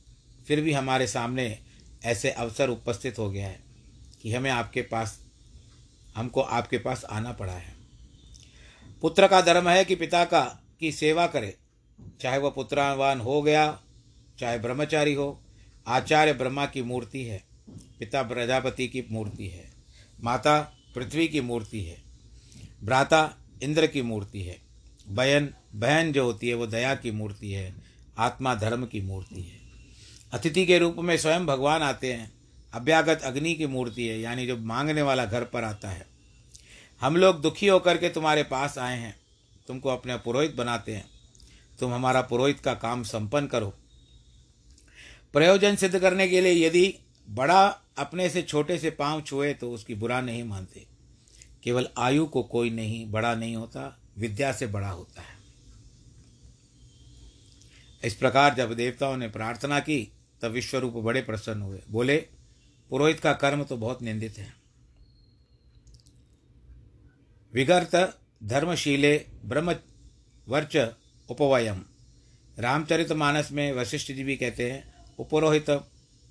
फिर 0.49 0.61
भी 0.61 0.73
हमारे 0.73 1.07
सामने 1.07 1.59
ऐसे 2.05 2.31
अवसर 2.31 2.69
उपस्थित 2.69 3.19
हो 3.19 3.31
गया 3.31 3.49
है 3.49 3.65
कि 4.23 4.35
हमें 4.35 4.51
आपके 4.51 4.83
पास, 4.83 5.27
हमको 6.17 6.41
आपके 6.41 6.79
पास 6.79 7.05
आना 7.05 7.33
पड़ा 7.33 7.53
है। 7.53 7.77
पुत्र 9.03 9.29
का 9.29 9.41
धर्म 9.41 9.69
है 9.69 9.85
कि 9.85 9.95
पिता 9.95 10.25
का, 10.25 10.61
की 10.81 10.93
सेवा 10.93 11.27
करे। 11.27 11.57
चाहे 12.21 12.39
वह 12.39 12.51
पुत्रवान 12.51 13.21
हो 13.21 13.43
गया, 13.43 13.81
चाहे 14.39 14.59
ब्रह्मचारी 14.59 15.15
हो, 15.15 15.43
आचार्य 15.87 16.33
ब्रह्मा 16.33 16.67
की 16.67 16.83
मूर्ति 16.83 17.25
है। 17.25 17.45
पिता 17.99 18.23
प्रजापति 18.23 18.89
की 18.89 19.05
मूर्ति 19.11 19.49
है। 19.49 19.73
माता 20.23 20.61
पृथ्वी 20.95 21.29
की 21.29 21.41
मूर्ति 21.41 21.85
है। 21.85 22.03
भ्राता 22.85 23.39
इंद्र 23.63 23.87
की 23.87 24.03
मूर्ति 24.03 24.43
है। 24.43 24.59
बहन 25.09 25.55
बहन 25.75 26.13
जो 26.13 26.25
होती 26.25 26.49
है, 26.49 26.55
वो 26.55 26.67
दया 26.67 26.95
की 26.95 27.11
मूर्ति 27.11 27.53
है, 27.53 27.75
आत्मा 28.19 28.55
धर्म 28.55 28.87
की 28.87 29.01
मूर्ति 29.01 29.43
है। 29.43 29.61
अतिथि 30.33 30.67
के 30.67 30.79
रूप 30.79 30.97
में 30.99 31.17
स्वयं 31.17 31.47
भगवान 31.47 31.83
आते 31.83 32.13
हैं। 32.13 32.33
अभ्यागत 32.75 33.23
अग्नि 33.23 33.55
की 33.55 33.67
मूर्ति 33.67 34.09
है, 34.09 34.21
यानी 34.21 34.47
जो 34.47 34.57
मांगने 34.57 35.03
वाला 35.03 35.25
घर 35.25 35.45
पर 35.45 35.65
आता 35.65 35.89
है। 35.89 36.07
हम 37.01 37.17
लोग 37.17 37.41
दुखी 37.41 37.67
होकर 37.67 37.99
के 37.99 38.09
तुम्हारे 38.09 38.43
पास 38.43 38.79
आए 38.79 38.99
हैं। 38.99 39.17
तुमको 39.69 39.89
अपने 39.89 40.17
पुरोहित 40.17 40.55
बनाते 40.55 40.97
हैं। 40.97 41.11
तुम 41.81 41.95
हमारा 41.95 42.21
पुरोहित 42.21 42.61
का 42.61 42.75
काम 42.75 43.03
संपन्न 43.03 43.47
करो। 43.47 43.75
प्रयोजन 45.33 45.77
सिद्ध 45.77 45.99
करने 45.99 46.29
के 46.29 46.41
लिए 46.41 46.67
यदि 46.67 46.95
बड़ा 47.31 47.67
अपने 47.99 48.29
से 48.29 48.43
छोटे 48.43 48.79
से 48.79 48.91
पाँव 48.91 49.21
छुए 49.21 49.55
तो 49.55 49.73
उसकी 49.73 49.95
बुरा 49.95 50.21
नहीं 50.21 50.45
मानते। 50.45 50.96
केवल 51.67 51.89
आयु 51.99 52.27
को 52.27 52.43
कोई 52.43 52.71
नहीं, 52.71 53.11
बड़ा 53.11 53.35
नहीं 53.35 53.57
होता, 53.57 54.01
विद्या 54.19 54.53
से 54.53 54.67
बड़ा 54.67 54.91
होता 54.91 55.23
है। 55.23 55.37
इस 58.05 58.15
प्रकार 58.15 58.55
जब 58.55 58.75
देवताओं 58.75 59.17
ने 59.17 59.29
प्रार्थना 59.29 59.81
की, 59.81 60.13
तब 60.43 60.51
विश्वरूप 60.51 60.93
बड़े 60.93 61.23
प्रसन्न 61.23 61.63
हुए। 61.63 61.83
बोले, 61.91 62.17
पुरोहित 62.91 63.21
का 63.21 63.33
कर्म 63.33 63.65
तो 63.65 63.77
बहुत 63.77 64.03
निंदित 64.03 64.39
है। 64.39 64.55
विगर्त 67.55 68.21
धर्मशीले 68.45 69.27
ब्रह्म 69.45 69.77
वर्च 70.49 70.77
उपवयम। 71.31 71.83
रामचरित 72.59 73.13
मानस 73.13 73.53
में 73.53 73.73
वशिष्ठ 73.73 74.13
जी 74.13 74.25
भी 74.25 74.37
कहते 74.37 74.73
हैं, 74.73 74.95
उपरोहित 75.19 75.67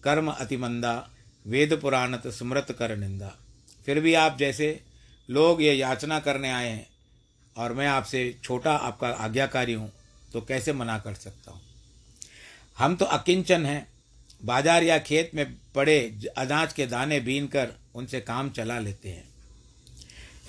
कर्म 0.04 0.32
अतिमंदा, 0.32 1.10
वेद 1.48 1.82
पुराणत 1.82 2.28
स्मृत 2.28 2.72
कर 2.72 2.98
निंदा। 2.98 3.38
फिर 3.86 4.00
भी 4.00 4.14
आप 4.14 4.38
जैसे 4.38 4.85
लोग 5.30 5.62
ये 5.62 5.74
याचना 5.74 6.20
करने 6.20 6.52
आए 6.52 6.70
हैं 6.70 6.88
और 7.56 7.74
मैं 7.74 7.88
आपसे 7.88 8.34
छोटा 8.44 8.74
आपका 8.74 9.10
आज्ञाकारी 9.10 9.74
हूँ 9.74 9.92
तो 10.34 10.42
कैसे 10.42 10.74
मना 10.74 10.98
कर 11.00 11.14
सकता 11.14 11.52
हूँ? 11.52 11.62
हम 12.78 12.96
तो 12.96 13.06
अकिंचन 13.08 13.66
हैं। 13.66 13.88
बाज़ार 14.42 14.84
या 14.84 14.98
खेत 15.00 15.32
में 15.36 15.46
पड़े 15.76 15.98
अनाज 16.38 16.74
के 16.74 16.86
दाने 16.86 17.20
बीन 17.20 17.48
कर 17.48 17.70
उनसे 17.96 18.20
काम 18.22 18.50
चला 18.50 18.80
लेते 18.80 19.10
हैं। 19.10 19.24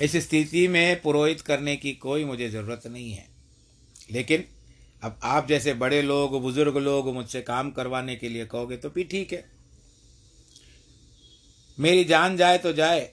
इस 0.01 0.17
स्थिति 0.19 0.67
में 0.69 1.01
पुरोहित 1.03 1.41
करने 1.41 1.77
की 1.77 1.93
कोई 1.93 2.25
मुझे 2.25 2.49
ज़रूरत 2.49 2.87
नहीं 2.87 3.13
है। 3.13 3.27
लेकिन 4.11 4.45
अब 5.03 5.19
आप 5.25 5.49
जैसे 5.49 5.75
बड़े 5.75 6.01
लोग, 6.03 6.41
बुज़ुर्ग 6.43 6.77
लोग 6.77 7.13
मुझसे 7.15 7.43
काम 7.43 7.71
करवाने 7.71 8.17
के 8.17 8.29
लिए 8.29 8.47
कहोगे 8.47 8.77
तो 8.77 8.91
भी 8.91 9.05
ठीक 9.05 9.33
है। 9.33 9.45
मेरी 11.79 12.05
जान 12.05 12.37
जाए 12.37 12.59
तो 12.59 12.73
जाए 12.73 13.11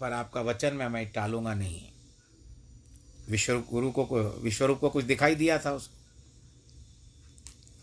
पर 0.00 0.12
आपका 0.12 0.40
वचन 0.40 0.74
में 0.74 0.88
मैं 0.88 1.12
टालूँगा 1.12 1.54
नहीं। 1.54 1.82
विश्व 3.30 3.60
गुरु 3.60 3.90
को 3.90 4.20
विश्वरूप 4.42 4.80
को 4.80 4.90
कुछ 4.90 5.04
दिखाई 5.04 5.34
दिया 5.34 5.58
था 5.58 5.72
उसको 5.72 5.94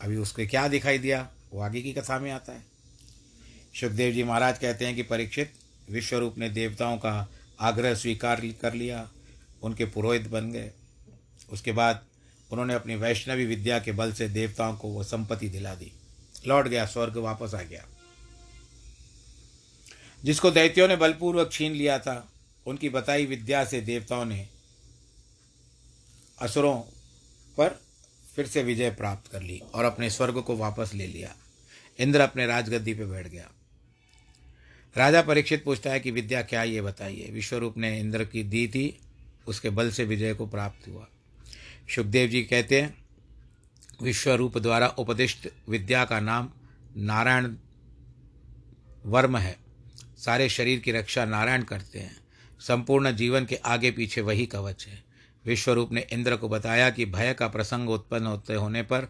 अभी 0.01 0.17
उसको 0.17 0.47
क्या 0.47 0.67
दिखाई 0.67 0.97
दिया? 0.97 1.29
वो 1.53 1.61
आगे 1.61 1.81
की 1.81 1.93
कथा 1.93 2.19
में 2.19 2.31
आता 2.31 2.53
है। 2.53 2.63
सुखदेव 3.79 4.13
जी 4.13 4.23
महाराज 4.23 4.59
कहते 4.59 4.85
हैं 4.85 4.95
कि 4.95 5.03
परीक्षित, 5.03 5.53
विश्वरूप 5.89 6.37
ने 6.37 6.49
देवताओं 6.49 6.97
का 6.97 7.29
आग्रह 7.59 7.95
स्वीकार 7.95 8.41
कर 8.61 8.73
लिया, 8.73 9.09
उनके 9.61 9.85
पुरोहित 9.85 10.27
बन 10.27 10.51
गए। 10.51 10.71
उसके 11.51 11.71
बाद 11.71 12.05
उन्होंने 12.51 12.73
अपनी 12.73 12.95
वैष्णवी 12.95 13.45
विद्या 13.45 13.79
के 13.79 13.91
बल 13.91 14.13
से 14.13 14.29
देवताओं 14.29 14.77
को 14.77 14.87
वो 14.87 15.03
संपत्ति 15.03 15.49
दिला 15.49 15.75
दी। 15.75 15.91
लौट 16.47 16.67
गया, 16.67 16.85
स्वर्ग 16.85 17.17
वापस 17.17 17.53
आ 17.53 17.61
गया। 17.61 17.85
जिसको 20.25 20.51
दैत्यों 20.51 20.87
ने 20.87 20.95
बलपूर्वक 20.95 21.51
छीन 21.51 21.71
लिया 21.71 21.99
था, 21.99 22.31
उनकी 22.65 22.89
बताई 22.89 23.25
विद्या 23.25 23.65
से 23.65 23.81
देवताओं 23.81 24.25
ने 24.25 24.49
असुरों 26.41 26.77
पर 27.57 27.81
फिर 28.35 28.47
से 28.47 28.63
विजय 28.63 28.91
प्राप्त 28.91 29.31
कर 29.31 29.41
ली 29.41 29.61
और 29.73 29.85
अपने 29.85 30.09
स्वर्ग 30.09 30.41
को 30.41 30.55
वापस 30.55 30.91
ले 30.93 31.07
लिया। 31.07 31.35
इंद्र 31.99 32.19
अपने 32.19 32.45
राजगद्दी 32.45 32.93
पे 32.93 33.05
बैठ 33.05 33.27
गया। 33.27 33.51
राजा 34.97 35.21
परीक्षित 35.21 35.63
पूछता 35.63 35.91
है 35.91 35.99
कि 35.99 36.11
विद्या 36.11 36.41
क्या 36.41 36.63
ये 36.63 36.81
बताइए? 36.81 37.29
विश्वरूप 37.31 37.77
ने 37.77 37.99
इंद्र 37.99 38.25
की 38.25 38.43
दी 38.43 38.67
थी, 38.67 38.99
उसके 39.47 39.69
बल 39.69 39.91
से 39.91 40.05
विजय 40.05 40.33
को 40.33 40.47
प्राप्त 40.47 40.87
हुआ। 40.87 41.07
सुखदेव 41.95 42.29
जी 42.29 42.43
कहते 42.43 42.81
हैं, 42.81 43.05
विश्वरूप 44.01 44.57
द्वारा 44.57 44.87
उपदिष्ट 44.87 45.49
विद्या 45.69 46.05
का 46.05 46.19
नाम 46.19 46.51
नारायण 46.97 47.55
वर्म 49.05 49.37
है। 49.37 49.64
सारे 50.25 50.49
शरीर 50.49 50.79
की 50.79 50.91
रक्षा 50.91 51.25
नारायण 51.25 51.63
करते 51.63 51.99
हैं। 51.99 52.17
संपूर्ण 52.59 53.11
जीवन 53.11 53.45
के 53.45 53.55
आगे 53.55 53.91
पीछे 53.91 54.21
वही 54.21 54.45
कवच 54.45 54.85
है। 54.87 55.03
विश्वरूप 55.45 55.91
ने 55.91 56.07
इंद्र 56.11 56.35
को 56.35 56.49
बताया 56.49 56.89
कि 56.89 57.05
भय 57.05 57.33
का 57.33 57.47
प्रसंग 57.47 57.89
उत्पन्न 57.89 58.25
होते 58.25 58.53
होने 58.53 58.83
पर 58.83 59.01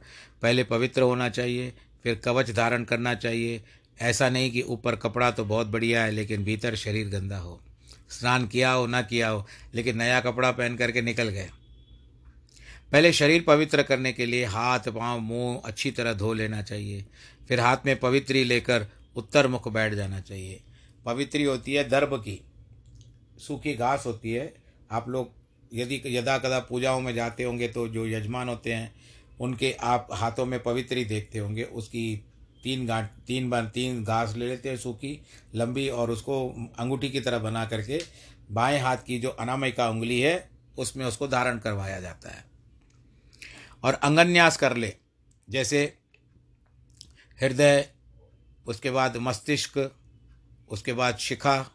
पहले 0.41 0.63
पवित्र 0.63 1.01
होना 1.01 1.29
चाहिए, 1.29 1.73
फिर 2.03 2.15
कवच 2.15 2.51
धारण 2.51 2.83
करना 2.83 3.13
चाहिए। 3.13 3.63
ऐसा 4.01 4.29
नहीं 4.29 4.51
कि 4.51 4.61
ऊपर 4.61 4.95
कपड़ा 4.95 5.31
तो 5.31 5.45
बहुत 5.45 5.67
बढ़िया 5.67 6.03
है, 6.03 6.11
लेकिन 6.11 6.43
भीतर 6.43 6.75
शरीर 6.75 7.07
गंदा 7.07 7.37
हो। 7.37 7.61
स्नान 8.09 8.47
किया 8.47 8.71
हो, 8.71 8.87
ना 8.87 9.01
किया 9.01 9.29
हो, 9.29 9.47
लेकिन 9.75 9.97
नया 9.97 10.19
कपड़ा 10.19 10.51
पहन 10.51 10.75
करके 10.75 11.01
निकल 11.01 11.29
गए। 11.29 11.49
पहले 12.91 13.13
शरीर 13.13 13.41
पवित्र 13.41 13.83
करने 13.83 14.13
के 14.13 14.25
लिए 14.25 14.45
हाथ, 14.45 14.79
पाँव, 14.79 15.19
मुँह 15.19 15.61
अच्छी 15.65 15.91
तरह 15.91 16.13
धो 16.13 16.33
लेना 16.33 16.61
चाहिए। 16.61 17.05
फिर 17.47 17.59
हाथ 17.59 17.77
में 17.85 17.99
पवित्री 17.99 18.43
लेकर 18.43 18.87
उत्तर 19.15 19.47
मुख 19.47 19.67
बैठ 19.67 19.93
जाना 19.93 20.19
चाहिए। 20.19 20.63
पवित्री 21.05 21.43
होती 21.43 21.73
है 21.73 21.87
दर्भ 21.89 22.13
की, 22.19 22.39
सूखी 23.37 23.73
घास 23.73 24.05
होती 24.05 24.31
है। 24.31 24.53
आप 24.91 25.09
लोग 25.09 25.31
यदि 25.73 26.01
यदा 26.07 26.37
कदा 26.37 26.59
पूजाओं 26.59 26.99
में 27.01 27.13
जाते 27.13 27.43
होंगे 27.43 27.67
तो 27.67 27.87
जो 27.87 28.07
यजमान 28.07 28.49
होते 28.49 28.73
हैं, 28.73 28.93
उनके 29.39 29.71
आप 29.73 30.07
हाथों 30.11 30.45
में 30.45 30.61
पवित्री 30.63 31.05
देखते 31.05 31.39
होंगे। 31.39 31.63
उसकी 31.63 32.25
तीन 32.63 32.85
गांठ, 32.87 33.09
तीन 33.27 33.49
बार 33.49 33.65
तीन 33.65 34.03
घास 34.03 34.35
ले 34.35 34.47
लेते 34.47 34.69
हैं 34.69 34.77
सूखी, 34.77 35.19
लंबी 35.55 35.87
और 35.89 36.11
उसको 36.11 36.49
अंगूठी 36.79 37.09
की 37.09 37.19
तरह 37.19 37.39
बना 37.39 37.65
करके 37.65 38.01
बाएँ 38.51 38.79
हाथ 38.79 38.97
की 38.97 39.19
जो 39.19 39.29
अनामिका 39.29 39.89
उंगली 39.89 40.19
है, 40.21 40.49
उसमें 40.77 41.05
उसको 41.05 41.27
धारण 41.27 41.59
करवाया 41.59 41.99
जाता 41.99 42.29
है। 42.29 42.43
और 43.83 43.93
अंगन्यास 43.93 44.57
कर 44.57 44.75
ले, 44.77 44.93
जैसे 45.49 45.83
हृदय, 47.41 47.87
उसके 48.67 48.91
बाद 48.91 49.17
मस्तिष्क 49.17 49.77
उसके 50.69 50.93
बाद 50.93 51.17
शिखा, 51.17 51.71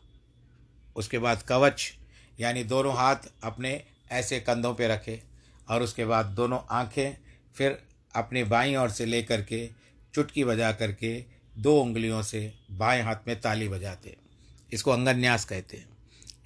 उसके 0.96 1.18
बाद 1.18 1.42
कवच, 1.42 1.94
यानी 2.40 2.64
दोनों 2.64 2.94
हाथ 2.96 3.16
अपने 3.42 3.84
ऐसे 4.10 4.40
कंधों 4.40 4.74
पे 4.74 4.88
रखे 4.88 5.22
और 5.68 5.82
उसके 5.82 6.04
बाद 6.04 6.26
दोनों 6.26 6.60
आँखें 6.70 7.18
फिर 7.54 7.82
अपने 8.14 8.44
बाईं 8.44 8.76
ओर 8.76 8.90
से 8.90 9.06
लेकर 9.06 9.42
के 9.42 9.70
चुटकी 10.14 10.44
बजा 10.44 10.72
करके 10.72 11.24
दो 11.58 11.80
उंगलियों 11.80 12.22
से 12.22 12.54
बाएँ 12.70 13.02
हाथ 13.02 13.16
में 13.26 13.40
ताली 13.40 13.68
बजाते। 13.68 14.16
इसको 14.72 14.90
अंगन्यास 14.90 15.44
कहते 15.44 15.76
हैं। 15.76 15.88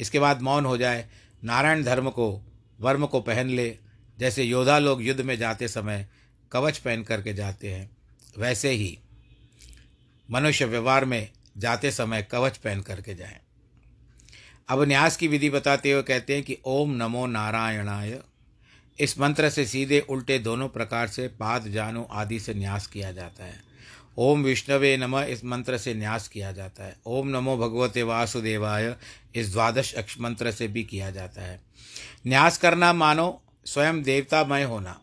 इसके 0.01 0.19
बाद 0.19 0.43
मौन 0.43 0.65
हो 0.65 0.77
जाए, 0.77 1.09
नारायण 1.45 1.85
धर्म 1.85 2.11
को, 2.11 2.43
वर्म 2.81 3.07
को 3.07 3.21
पहन 3.21 3.49
ले। 3.49 3.79
जैसे 4.19 4.43
योद्धा 4.43 4.79
लोग 4.79 5.03
युद्ध 5.03 5.21
में 5.21 5.39
जाते 5.39 5.69
समय 5.69 6.09
कवच 6.53 6.79
पहन 6.79 7.03
करके 7.03 7.35
जाते 7.35 7.75
हैं, 7.75 7.97
वैसे 8.39 8.71
ही। 8.71 8.99
मनुष्य 10.31 10.65
व्यवहार 10.65 11.05
में 11.05 11.31
जाते 11.59 11.91
समय 11.91 12.23
कवच 12.23 12.57
पहन 12.57 12.81
करके 12.81 13.15
जाएँ। 13.15 13.41
अब 14.69 14.83
न्यास 14.83 15.17
की 15.17 15.29
विधि 15.29 15.51
बताते 15.51 15.93
हुए 15.93 16.03
कहते 16.03 16.35
हैं 16.35 16.43
कि 16.43 16.59
ओम 16.65 16.91
नमो 16.91 17.27
नारायणाय। 17.27 18.21
इस 19.01 19.19
मंत्र 19.19 19.51
से 19.51 19.67
सीधे 19.67 20.01
उल्टे 20.01 20.39
दोनों 20.39 20.69
प्रकार 20.69 21.09
से 21.09 21.29
पाद, 21.29 21.69
जानु 21.69 22.05
आदि 22.11 22.41
से 22.41 22.55
न्यास 22.55 22.87
किया 22.87 23.13
जाता 23.13 23.45
है। 23.45 23.61
ओम 24.19 24.43
विष्णवे 24.43 24.97
नमः 24.97 25.25
इस 25.25 25.45
मंत्र 25.45 25.79
से 25.79 25.95
न्यास 25.95 26.29
किया 26.29 26.53
जाता 26.53 26.85
है। 26.85 26.97
ओम 27.07 27.29
नमो 27.29 27.57
भगवते 27.57 28.03
वासुदेवाय 28.03 28.97
इस 29.35 29.53
द्वादश 29.53 29.95
अक्ष 29.95 30.21
मंत्र 30.21 30.53
से 30.53 30.69
भी 30.69 30.85
किया 30.85 31.11
जाता 31.11 31.43
है। 31.43 31.61
न्यास 32.27 32.59
करना 32.59 32.93
मानो 32.93 33.43
स्वयं 33.65 34.03
देवतामय 34.03 34.63
होना। 34.63 35.01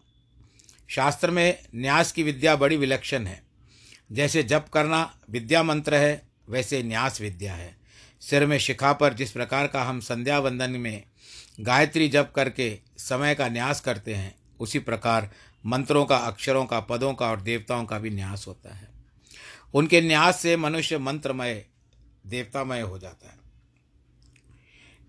शास्त्र 0.88 1.32
में 1.32 1.60
न्यास 1.76 2.12
की 2.12 2.24
विद्या 2.24 2.56
बड़ी 2.56 2.78
विलक्षण 2.78 3.26
है। 3.28 3.44
जैसे 4.12 4.44
जप 4.44 4.66
करना 4.74 5.20
विद्या 5.30 5.64
मंत्र 5.64 5.96
है 5.96 6.31
वैसे 6.52 6.84
न्यास 6.84 7.22
विद्या 7.22 7.54
है। 7.54 7.78
सिर 8.22 8.46
में 8.46 8.58
शिखा 8.58 8.94
पर 8.94 9.14
जिस 9.14 9.32
प्रकार 9.32 9.68
का 9.68 9.84
हम 9.84 10.00
संध्या 10.00 10.40
वंदन 10.40 10.72
में 10.72 11.04
गायत्री 11.60 12.08
जप 12.10 12.34
करके 12.36 12.80
समय 12.98 13.36
का 13.36 13.50
न्यास 13.50 13.80
करते 13.80 14.14
हैं, 14.14 14.36
उसी 14.60 14.80
प्रकार 14.80 15.32
मंत्रों 15.66 16.06
का, 16.06 16.18
अक्षरों 16.18 16.66
का, 16.66 16.80
पदों 16.80 17.14
का 17.14 17.28
और 17.28 17.42
देवताओं 17.42 17.86
का 17.86 18.00
भी 18.00 18.10
न्यास 18.10 18.48
होता 18.48 18.74
है। 18.74 18.88
उनके 19.74 20.02
न्यास 20.02 20.40
से 20.40 20.58
मनुष्य 20.58 20.98
मंत्रमय, 20.98 21.66
देवतामय 22.28 22.82
हो 22.82 23.00
जाता 23.00 23.30
है। 23.30 23.38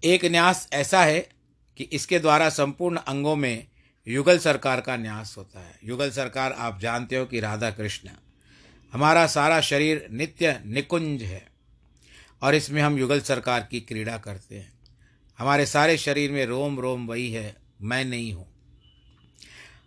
एक 0.05 0.25
न्यास 0.25 0.69
ऐसा 0.73 1.05
है 1.05 1.29
कि 1.77 1.85
इसके 1.85 2.19
द्वारा 2.19 2.49
संपूर्ण 2.49 2.97
अंगों 2.97 3.37
में 3.37 3.67
युगल 4.09 4.39
सरकार 4.39 4.81
का 4.81 4.97
न्यास 4.97 5.35
होता 5.39 5.61
है। 5.61 5.79
युगल 5.85 6.11
सरकार 6.11 6.53
आप 6.53 6.81
जानते 6.81 7.17
हो 7.17 7.27
कि 7.27 7.41
राधा 7.41 7.71
कृष्ण 7.71 8.09
हमारा 8.93 9.27
सारा 9.27 9.61
शरीर 9.61 10.07
नित्य 10.11 10.61
निकुंज 10.67 11.23
है 11.23 11.47
और 12.43 12.55
इसमें 12.55 12.81
हम 12.83 12.99
युगल 12.99 13.21
सरकार 13.21 13.67
की 13.71 13.81
क्रीड़ा 13.81 14.17
करते 14.17 14.59
हैं। 14.59 14.73
हमारे 15.39 15.67
सारे 15.67 15.97
शरीर 15.99 16.33
में 16.33 16.45
रोम 16.47 16.79
रोम 16.81 17.07
वही 17.07 17.31
है, 17.33 17.57
मैं 17.83 18.05
नहीं 18.05 18.33
हूँ। 18.33 18.47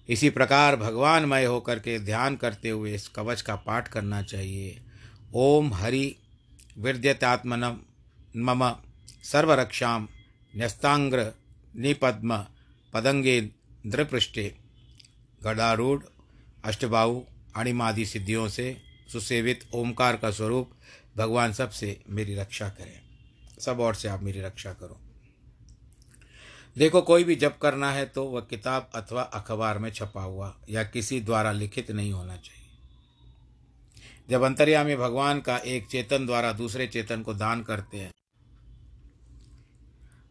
इसी 0.09 0.29
प्रकार 0.29 0.75
भगवानमय 0.75 1.45
होकर 1.45 1.79
के 1.79 1.97
ध्यान 1.99 2.35
करते 2.35 2.69
हुए 2.69 2.93
इस 2.95 3.07
कवच 3.07 3.41
का 3.41 3.55
पाठ 3.55 3.87
करना 3.87 4.21
चाहिए। 4.21 4.81
ओम 5.33 5.73
हरि 5.73 6.15
विद्यतात्मन 6.77 7.63
मम 8.37 8.69
सर्वरक्षा 9.23 9.97
न्यस्तांग्र 10.53 11.31
निपद्म 11.75 12.37
पदंगे 12.93 13.39
द्रपृष्ठे। 13.85 14.53
गदारूढ़, 15.41 16.03
अष्टबाहु, 16.63 17.21
अणिमादि 17.55 18.05
सिद्धियों 18.05 18.47
से 18.49 18.84
सुसेवित 19.09 19.67
ओमकार 19.73 20.17
का 20.17 20.31
स्वरूप, 20.31 20.71
भगवान 21.17 21.53
सबसे 21.53 21.99
मेरी 22.09 22.35
रक्षा 22.35 22.69
करें। 22.69 22.99
सब 23.59 23.79
और 23.79 23.95
से 23.95 24.07
आप 24.07 24.23
मेरी 24.23 24.41
रक्षा 24.41 24.73
करो। 24.73 24.99
देखो, 26.77 27.01
कोई 27.01 27.23
भी 27.23 27.35
जप 27.35 27.57
करना 27.61 27.91
है 27.91 28.05
तो 28.05 28.23
वह 28.23 28.41
किताब 28.41 28.89
अथवा 28.95 29.21
अखबार 29.21 29.77
में 29.79 29.89
छपा 29.89 30.21
हुआ 30.21 30.55
या 30.69 30.83
किसी 30.83 31.19
द्वारा 31.21 31.51
लिखित 31.51 31.91
नहीं 31.91 32.11
होना 32.13 32.35
चाहिए। 32.35 32.63
जब 34.29 34.41
अंतर्यामी 34.41 34.95
भगवान 34.95 35.39
का 35.41 35.57
एक 35.57 35.87
चेतन 35.87 36.25
द्वारा 36.25 36.51
दूसरे 36.51 36.87
चेतन 36.87 37.21
को 37.21 37.33
दान 37.33 37.63
करते 37.63 37.97
हैं, 37.97 38.11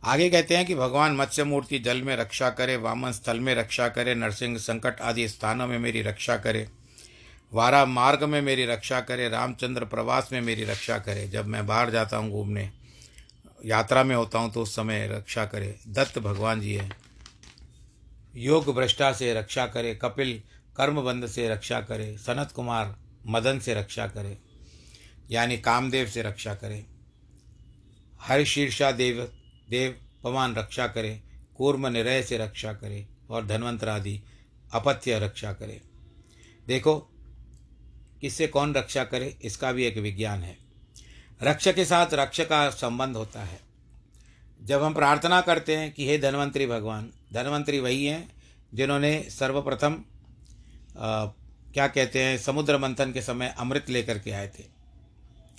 आगे 0.05 0.29
कहते 0.31 0.57
हैं 0.57 0.67
कि 0.67 0.75
भगवान 0.75 1.17
मत्स्य 1.17 1.45
मूर्ति 1.45 1.79
जल 1.79 2.03
में 2.03 2.17
रक्षा 2.17 2.51
करे, 2.51 2.77
वामन 2.77 3.13
स्थल 3.13 3.41
में 3.41 3.55
रक्षा 3.55 3.89
करे, 3.89 4.15
नरसिंह 4.15 4.59
संकट 4.59 5.01
आदि 5.01 5.29
स्थानों 5.29 5.67
में 5.67 5.79
मेरी 5.79 6.03
रक्षा 6.03 6.37
करे। 6.37 6.69
वारा 7.55 7.85
मार्ग 7.85 8.23
में 8.25 8.41
मेरी 8.43 8.65
रक्षा 8.67 9.01
करे, 9.01 9.29
रामचंद्र 9.29 9.85
प्रवास 9.85 10.29
में 10.33 10.41
मेरी 10.41 10.65
रक्षा 10.65 10.99
करे। 10.99 11.27
जब 11.29 11.47
मैं 11.47 11.67
बाहर 11.67 11.91
जाता 11.91 12.17
हूँ 12.17 12.31
घूमने, 12.31 12.71
यात्रा 13.65 14.03
में 14.05 14.15
होता 14.17 14.39
हूँ 14.39 14.53
तो 14.53 14.63
उस 14.63 14.75
समय 14.77 15.07
रक्षा 15.09 15.45
करे। 15.45 15.75
दत्त 15.89 16.19
भगवान 16.19 16.61
जी 16.61 16.75
है। 16.75 16.89
योग 18.35 18.75
भ्रष्टा 18.75 19.13
से 19.13 19.33
रक्षा 19.35 19.67
करे, 19.67 19.95
कपिल 19.95 20.41
कर्मबंध 20.77 21.27
से 21.27 21.49
रक्षा 21.49 21.81
करे, 21.81 22.17
सनत 22.19 22.53
कुमार 22.53 22.95
मदन 23.27 23.59
से 23.59 23.75
रक्षा 23.75 24.07
करे, 24.07 24.37
यानी 25.31 25.59
कामदेव 25.59 26.07
से 26.07 26.23
रक्षा 26.23 26.55
करे, 26.55 26.85
हर 28.21 28.45
शीर्षा 28.45 28.91
देव 28.93 29.23
देव 29.69 29.97
पवान 30.25 30.55
रक्षा 30.55 30.87
करे, 30.89 31.21
कूर्म 31.57 31.87
निरय 31.87 32.23
से 32.23 32.39
रक्षा 32.39 32.73
करे 32.73 33.07
और 33.31 33.47
धनवंतर 33.47 33.89
आदि 33.89 34.21
अपत्य 34.73 35.19
रक्षा 35.19 35.53
करे। 35.53 35.81
देखो 36.67 37.01
किससे 38.25 38.47
कौन 38.49 38.75
रक्षा 38.75 39.05
करे, 39.05 39.37
इसका 39.43 39.73
भी 39.73 39.85
एक 39.85 39.97
विज्ञान 39.99 40.43
है। 40.43 40.57
रक्ष 41.41 41.69
के 41.69 41.85
साथ 41.85 42.15
रक्ष 42.15 42.41
का 42.43 42.69
संबंध 42.73 43.17
होता 43.17 43.43
है। 43.43 43.61
जब 44.61 44.83
हम 44.83 44.95
प्रार्थना 44.95 45.41
करते 45.41 45.77
हैं 45.77 45.93
कि 45.93 46.09
हे 46.09 46.17
धनवंतरी 46.19 46.67
भगवान, 46.67 47.11
धनवंतरी 47.33 47.79
वही 47.81 48.05
हैं 48.07 48.31
जिन्होंने 48.75 49.21
सर्वप्रथम 49.31 50.03
क्या 51.75 51.87
कहते 51.89 52.23
हैं, 52.23 52.39
समुद्र 52.39 52.79
मंथन 52.79 53.13
के 53.13 53.23
समय 53.23 53.55
अमृत 53.59 53.91
लेकर 53.91 54.19
के 54.19 54.31
आए 54.31 54.49
थे 54.49 54.65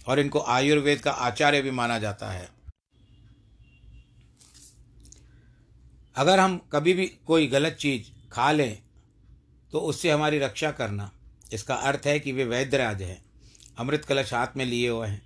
और 0.08 0.20
इनको 0.20 0.40
आयुर्वेद 0.42 1.00
का 1.00 1.12
आचार्य 1.12 1.62
भी 1.62 1.72
माना 1.72 2.00
जाता 2.00 2.32
है। 2.32 2.48
अगर 6.16 6.40
हम 6.40 6.58
कभी 6.72 6.94
भी 6.94 7.06
कोई 7.28 7.48
गलत 7.48 7.78
चीज़ 7.80 8.10
खा 8.32 8.52
लें 8.52 8.78
तो 9.72 9.80
उससे 9.82 10.12
हमारी 10.12 10.40
रक्षा 10.40 10.72
करना 10.72 11.12
इसका 11.56 11.76
अर्थ 11.76 12.02
है 12.06 12.20
कि 12.20 12.32
वे 12.32 12.46
वैद्यराज 12.46 13.02
हैं, 13.02 13.26
अमृत 13.78 14.06
कलश 14.06 14.34
हाथ 14.34 14.48
में 14.58 14.66
लिए 14.66 14.90
हुए 14.90 15.08
हैं। 15.08 15.22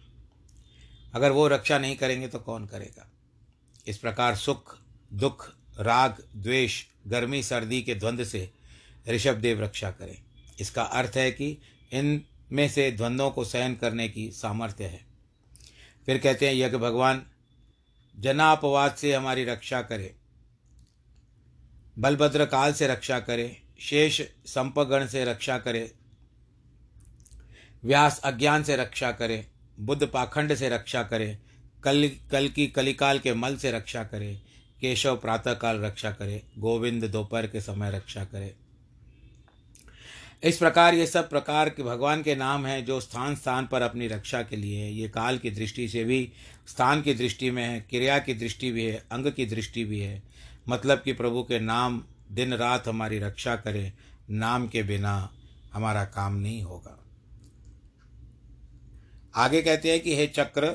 अगर 1.13 1.31
वो 1.31 1.47
रक्षा 1.47 1.77
नहीं 1.79 1.95
करेंगे 1.95 2.27
तो 2.27 2.39
कौन 2.39 2.65
करेगा? 2.65 3.09
इस 3.87 3.97
प्रकार 3.97 4.35
सुख, 4.35 4.77
दुख, 5.13 5.53
राग, 5.79 6.23
द्वेष, 6.35 6.83
गर्मी, 7.07 7.43
सर्दी 7.43 7.81
के 7.81 7.95
द्वंद्व 7.95 8.25
से 8.25 8.49
ऋषभ 9.07 9.35
देव 9.35 9.63
रक्षा 9.63 9.91
करें। 9.91 10.17
इसका 10.59 10.83
अर्थ 10.83 11.11
है 11.15 11.31
कि 11.31 11.57
इन 11.91 12.25
में 12.51 12.69
से 12.69 12.91
द्वंद्वों 12.91 13.31
को 13.31 13.45
सहन 13.45 13.75
करने 13.75 14.09
की 14.09 14.31
सामर्थ्य 14.31 14.83
है। 14.83 15.05
फिर 16.05 16.17
कहते 16.17 16.47
हैं, 16.47 16.55
यज्ञ 16.55 16.77
भगवान, 16.77 17.25
जनापवाद 18.19 18.95
से 18.95 19.13
हमारी 19.13 19.45
रक्षा 19.45 19.81
करे, 19.81 20.15
बलभद्र 21.99 22.45
काल 22.45 22.73
से 22.73 22.87
रक्षा 22.87 23.19
करे, 23.19 23.61
शेष 23.79 24.21
संपगण 24.45 25.07
से 25.07 25.25
रक्षा 25.25 25.57
करे 25.57 25.91
व्यास 27.85 28.21
अज्ञान 28.23 28.63
से 28.63 28.75
रक्षा 28.75 29.11
करे, 29.11 29.47
बुद्ध 29.79 30.07
पाखंड 30.07 30.55
से 30.55 30.69
रक्षा 30.69 31.03
करे, 31.03 31.37
कल 31.83 32.11
कल 32.31 32.47
की 32.47 32.67
कलिकाल 32.67 33.19
के 33.19 33.33
मल 33.33 33.55
से 33.57 33.71
रक्षा 33.71 34.03
करे, 34.03 34.41
केशव 34.81 35.15
प्रातःकाल 35.15 35.79
रक्षा 35.79 36.11
करे, 36.11 36.43
गोविंद 36.57 37.05
दोपहर 37.05 37.47
के 37.47 37.61
समय 37.61 37.91
रक्षा 37.91 38.23
करे। 38.23 38.55
इस 40.43 40.57
प्रकार 40.57 40.93
ये 40.93 41.07
सब 41.07 41.29
प्रकार 41.29 41.69
के 41.69 41.83
भगवान 41.83 42.23
के 42.23 42.35
नाम 42.35 42.65
हैं 42.65 42.85
जो 42.85 42.99
स्थान 42.99 43.35
स्थान 43.35 43.67
पर 43.67 43.81
अपनी 43.81 44.07
रक्षा 44.07 44.41
के 44.41 44.55
लिए 44.55 44.83
है। 44.83 44.93
ये 44.93 45.09
काल 45.09 45.37
की 45.37 45.51
दृष्टि 45.51 45.87
से 45.87 46.03
भी, 46.03 46.31
स्थान 46.67 47.01
की 47.01 47.13
दृष्टि 47.13 47.51
में 47.51 47.63
है, 47.63 47.81
क्रिया 47.81 48.19
की 48.19 48.33
दृष्टि 48.33 48.71
भी 48.71 48.85
है, 48.85 49.05
अंग 49.11 49.31
की 49.31 49.45
दृष्टि 49.45 49.85
भी 49.85 49.99
है। 49.99 50.23
मतलब 50.69 51.01
कि 51.01 51.13
प्रभु 51.13 51.43
के 51.43 51.59
नाम 51.59 52.03
दिन 52.31 52.53
रात 52.53 52.87
हमारी 52.87 53.19
रक्षा 53.19 53.55
करें, 53.55 53.93
नाम 54.29 54.67
के 54.67 54.83
बिना 54.83 55.33
हमारा 55.73 56.05
काम 56.05 56.35
नहीं 56.35 56.61
होगा। 56.61 57.05
आगे 59.35 59.61
कहते 59.61 59.91
हैं 59.91 59.99
कि, 59.99 60.15
हे 60.15 60.27
चक्र, 60.27 60.71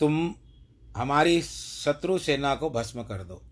तुम 0.00 0.34
हमारी 0.96 1.42
शत्रु 1.42 2.18
सेना 2.18 2.54
को 2.54 2.70
भस्म 2.70 3.02
कर 3.02 3.24
दो। 3.24 3.42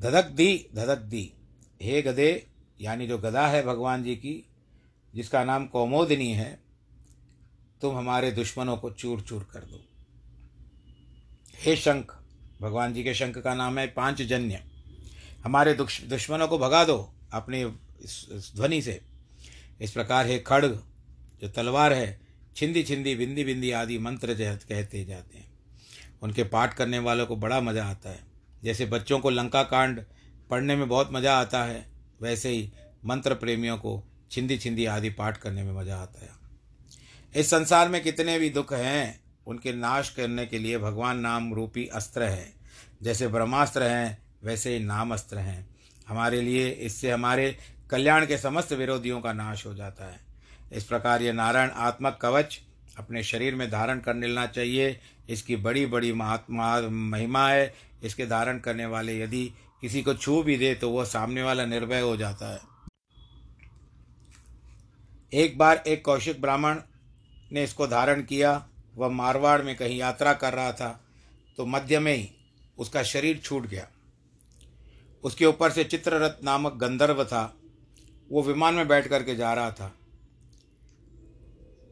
धधक 0.00 0.24
दी 0.24 0.66
धधक 0.74 0.98
दी। 0.98 1.34
हे 1.82 2.02
गधे, 2.02 2.46
यानी 2.80 3.06
जो 3.06 3.18
गदा 3.18 3.48
है 3.48 3.62
भगवान 3.62 4.04
जी 4.04 4.16
की, 4.16 4.46
जिसका 5.14 5.44
नाम 5.44 5.66
कौमोदिनी 5.66 6.32
है, 6.32 6.60
तुम 7.80 7.96
हमारे 7.96 8.32
दुश्मनों 8.32 8.76
को 8.76 8.90
चूर 8.90 9.20
चूर 9.20 9.48
कर 9.52 9.60
दो। 9.60 9.84
हे 11.54 11.76
शंख, 11.76 12.22
भगवान 12.60 12.94
जी 12.94 13.04
के 13.04 13.14
शंख 13.14 13.38
का 13.38 13.54
नाम 13.54 13.78
है 13.78 13.86
पाँच 13.86 14.22
जन्य 14.22 14.64
हमारे 15.44 15.74
दुश्मनों 15.74 16.48
को 16.48 16.58
भगा 16.58 16.84
दो 16.84 17.14
अपने 17.32 17.66
ध्वनि 18.56 18.82
से। 18.82 19.02
इस 19.80 19.92
प्रकार 19.92 20.26
हे 20.26 20.38
खड़ग 20.38 20.91
जो 21.42 21.48
तलवार 21.48 21.92
है, 21.92 22.20
छिंदी 22.56 22.82
छिंदी, 22.82 23.14
बिंदी 23.14 23.44
बिंदी 23.44 23.70
आदि 23.70 23.98
मंत्र 23.98 24.34
कहते 24.34 25.04
जाते 25.04 25.38
हैं। 25.38 25.52
उनके 26.22 26.44
पाठ 26.44 26.74
करने 26.74 26.98
वालों 26.98 27.26
को 27.26 27.36
बड़ा 27.36 27.60
मज़ा 27.60 27.84
आता 27.84 28.10
है। 28.10 28.20
जैसे 28.64 28.86
बच्चों 28.86 29.18
को 29.18 29.30
लंका 29.30 29.62
कांड 29.62 30.04
पढ़ने 30.50 30.76
में 30.76 30.88
बहुत 30.88 31.08
मज़ा 31.12 31.40
आता 31.40 31.64
है, 31.64 31.86
वैसे 32.22 32.48
ही 32.48 32.72
मंत्र 33.04 33.34
प्रेमियों 33.34 33.78
को 33.78 34.04
छिंदी 34.30 34.58
छिंदी 34.58 34.86
आदि 34.86 35.10
पाठ 35.10 35.36
करने 35.36 35.62
में 35.62 35.72
मज़ा 35.72 35.96
आता 35.96 36.24
है। 36.24 36.30
इस 37.36 37.50
संसार 37.50 37.88
में 37.88 38.02
कितने 38.02 38.38
भी 38.38 38.50
दुख 38.50 38.72
हैं, 38.72 39.20
उनके 39.46 39.72
नाश 39.72 40.10
करने 40.10 40.46
के 40.46 40.58
लिए 40.58 40.78
भगवान 40.78 41.18
नाम 41.18 41.54
रूपी 41.54 41.86
अस्त्र 41.86 42.22
है। 42.22 42.52
जैसे 43.02 43.28
ब्रह्मास्त्र 43.28 43.82
हैं, 43.82 44.22
वैसे 44.44 44.78
ही 44.78 44.84
नाम 44.84 45.14
अस्त्र 45.14 45.38
हैं। 45.38 45.68
हमारे 46.08 46.40
लिए, 46.40 46.70
इससे 46.70 47.10
हमारे 47.10 47.58
कल्याण 47.90 48.26
के 48.26 48.38
समस्त 48.38 48.72
विरोधियों 48.72 49.20
का 49.20 49.32
नाश 49.32 49.66
हो 49.66 49.74
जाता 49.74 50.04
है। 50.04 50.31
इस 50.72 50.84
प्रकार 50.84 51.22
ये 51.22 51.32
नारायण 51.32 51.70
आत्मक 51.70 52.18
कवच 52.22 52.60
अपने 52.98 53.22
शरीर 53.22 53.54
में 53.54 53.70
धारण 53.70 53.98
कर 54.00 54.14
लेना 54.14 54.46
चाहिए। 54.46 54.98
इसकी 55.28 55.56
बड़ी 55.56 55.84
बड़ी 55.86 56.12
महात्मा, 56.12 56.80
महिमा 56.80 57.48
है। 57.48 57.74
इसके 58.02 58.26
धारण 58.26 58.58
करने 58.58 58.86
वाले 58.86 59.18
यदि 59.20 59.44
किसी 59.80 60.02
को 60.02 60.14
छू 60.14 60.42
भी 60.42 60.56
दे 60.56 60.74
तो 60.74 60.90
वह 60.90 61.04
सामने 61.04 61.42
वाला 61.42 61.64
निर्भय 61.66 62.00
हो 62.00 62.16
जाता 62.16 62.52
है। 62.52 62.60
एक 65.32 65.56
बार 65.58 65.82
एक 65.86 66.04
कौशिक 66.04 66.40
ब्राह्मण 66.40 66.80
ने 67.52 67.64
इसको 67.64 67.86
धारण 67.86 68.22
किया। 68.22 68.52
वह 68.96 69.08
मारवाड़ 69.10 69.60
में 69.62 69.74
कहीं 69.76 69.98
यात्रा 69.98 70.32
कर 70.34 70.52
रहा 70.52 70.72
था 70.72 70.88
तो 71.58 71.66
मध्य 71.66 71.98
में 71.98 72.14
ही 72.14 72.28
उसका 72.78 73.02
शरीर 73.02 73.38
छूट 73.38 73.66
गया। 73.66 73.88
उसके 75.24 75.46
ऊपर 75.46 75.70
से 75.70 75.84
चित्ररथ 75.84 76.44
नामक 76.44 76.76
गंधर्व 76.76 77.24
था। 77.24 77.42
वो 78.30 78.42
विमान 78.42 78.74
में 78.74 78.88
बैठ 78.88 79.08
करके 79.08 79.34
जा 79.36 79.52
रहा 79.54 79.70
था। 79.70 79.92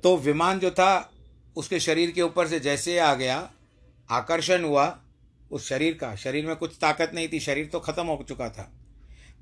तो 0.02 0.16
विमान 0.16 0.58
जो 0.58 0.70
था, 0.70 1.12
उसके 1.56 1.80
शरीर 1.80 2.10
के 2.10 2.22
ऊपर 2.22 2.48
से 2.48 2.60
जैसे 2.60 2.98
आ 2.98 3.14
गया, 3.14 3.52
आकर्षण 4.10 4.64
हुआ, 4.64 4.98
उस 5.50 5.68
शरीर 5.68 5.94
का। 5.94 6.16
शरीर 6.16 6.46
में 6.46 6.56
कुछ 6.56 6.76
ताकत 6.80 7.10
नहीं 7.14 7.28
थी, 7.28 7.40
शरीर 7.40 7.66
तो 7.66 7.80
खत्म 7.80 8.06
हो 8.06 8.24
चुका 8.28 8.48
था। 8.50 8.72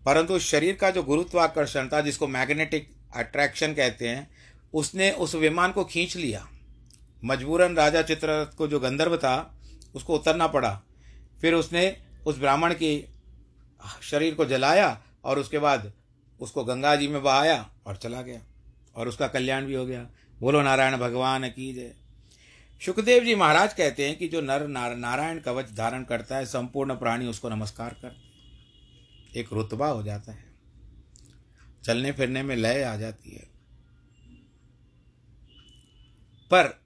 परंतु 0.07 0.35
उस 0.35 0.51
शरीर 0.51 0.75
का 0.75 0.91
जो 0.91 1.03
गुरुत्वाकर्षण 1.03 1.89
था, 1.89 2.01
जिसको 2.01 2.27
मैग्नेटिक 2.27 2.91
अट्रैक्शन 3.17 3.75
कहते 3.75 4.09
हैं, 4.09 4.31
उसने 4.75 5.11
उस 5.11 5.35
विमान 5.35 5.73
को 5.73 5.85
खींच 5.85 6.17
लिया। 6.17 6.49
मजबूरन 7.25 7.77
राजा 7.77 8.03
चित्ररथ 8.03 8.47
को 8.47 8.69
जो 8.69 8.81
गंधर्व 8.81 9.17
था, 9.17 9.61
उसको 9.95 10.15
उतरना 10.15 10.47
पड़ा। 10.47 10.83
फिर 11.41 11.55
उसने 11.55 11.97
उस 12.27 12.39
ब्राह्मण 12.39 12.75
की 12.75 13.09
शरीर 14.03 14.35
को 14.35 14.45
जलाया 14.45 15.03
और 15.25 15.39
उसके 15.39 15.59
बाद 15.59 15.93
उसको 16.41 16.65
गंगा 16.65 16.97
जी 16.97 17.09
में 17.09 17.23
बहाया 17.23 17.71
और 17.87 17.97
चला 17.97 18.23
गया 18.23 18.41
और 18.97 19.09
उसका 19.09 19.29
कल्याण 19.29 19.65
भी 19.65 19.75
हो 19.75 19.87
गया। 19.87 20.07
बोलो 20.41 20.61
नारायण 20.63 20.97
भगवान 20.97 21.49
की 21.49 21.73
जय। 21.75 21.95
सुखदेव 22.81 23.25
जी 23.25 23.35
महाराज 23.35 23.73
कहते 23.75 24.09
हैं 24.09 24.19
कि 24.19 24.29
जो 24.29 24.41
नर 24.41 24.67
नार, 24.69 24.95
नारायण 24.97 25.39
कवच 25.39 25.73
धारण 25.73 26.05
करता 26.05 26.37
है 26.37 26.47
संपूर्ण 26.47 26.95
प्राणी 26.95 27.27
उसको 27.27 27.49
नमस्कार 27.49 27.95
कर 27.95 28.17
एक 29.37 29.53
रुतबा 29.53 29.89
हो 29.89 30.03
जाता 30.03 30.33
है। 30.33 30.45
चलने 31.85 32.13
फिरने 32.13 32.43
में 32.43 32.55
लय 32.57 32.83
आ 32.83 32.97
जाती 32.97 33.31
है। 33.31 33.47
पर 36.51 36.81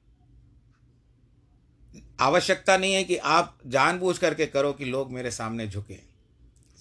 आवश्यकता 2.20 2.76
नहीं 2.76 2.94
है 2.94 3.04
कि 3.04 3.16
आप 3.16 3.58
जानबूझ 3.66 4.18
करके 4.18 4.46
करो 4.46 4.72
कि 4.72 4.84
लोग 4.84 5.12
मेरे 5.12 5.30
सामने 5.30 5.68
झुके। 5.68 5.98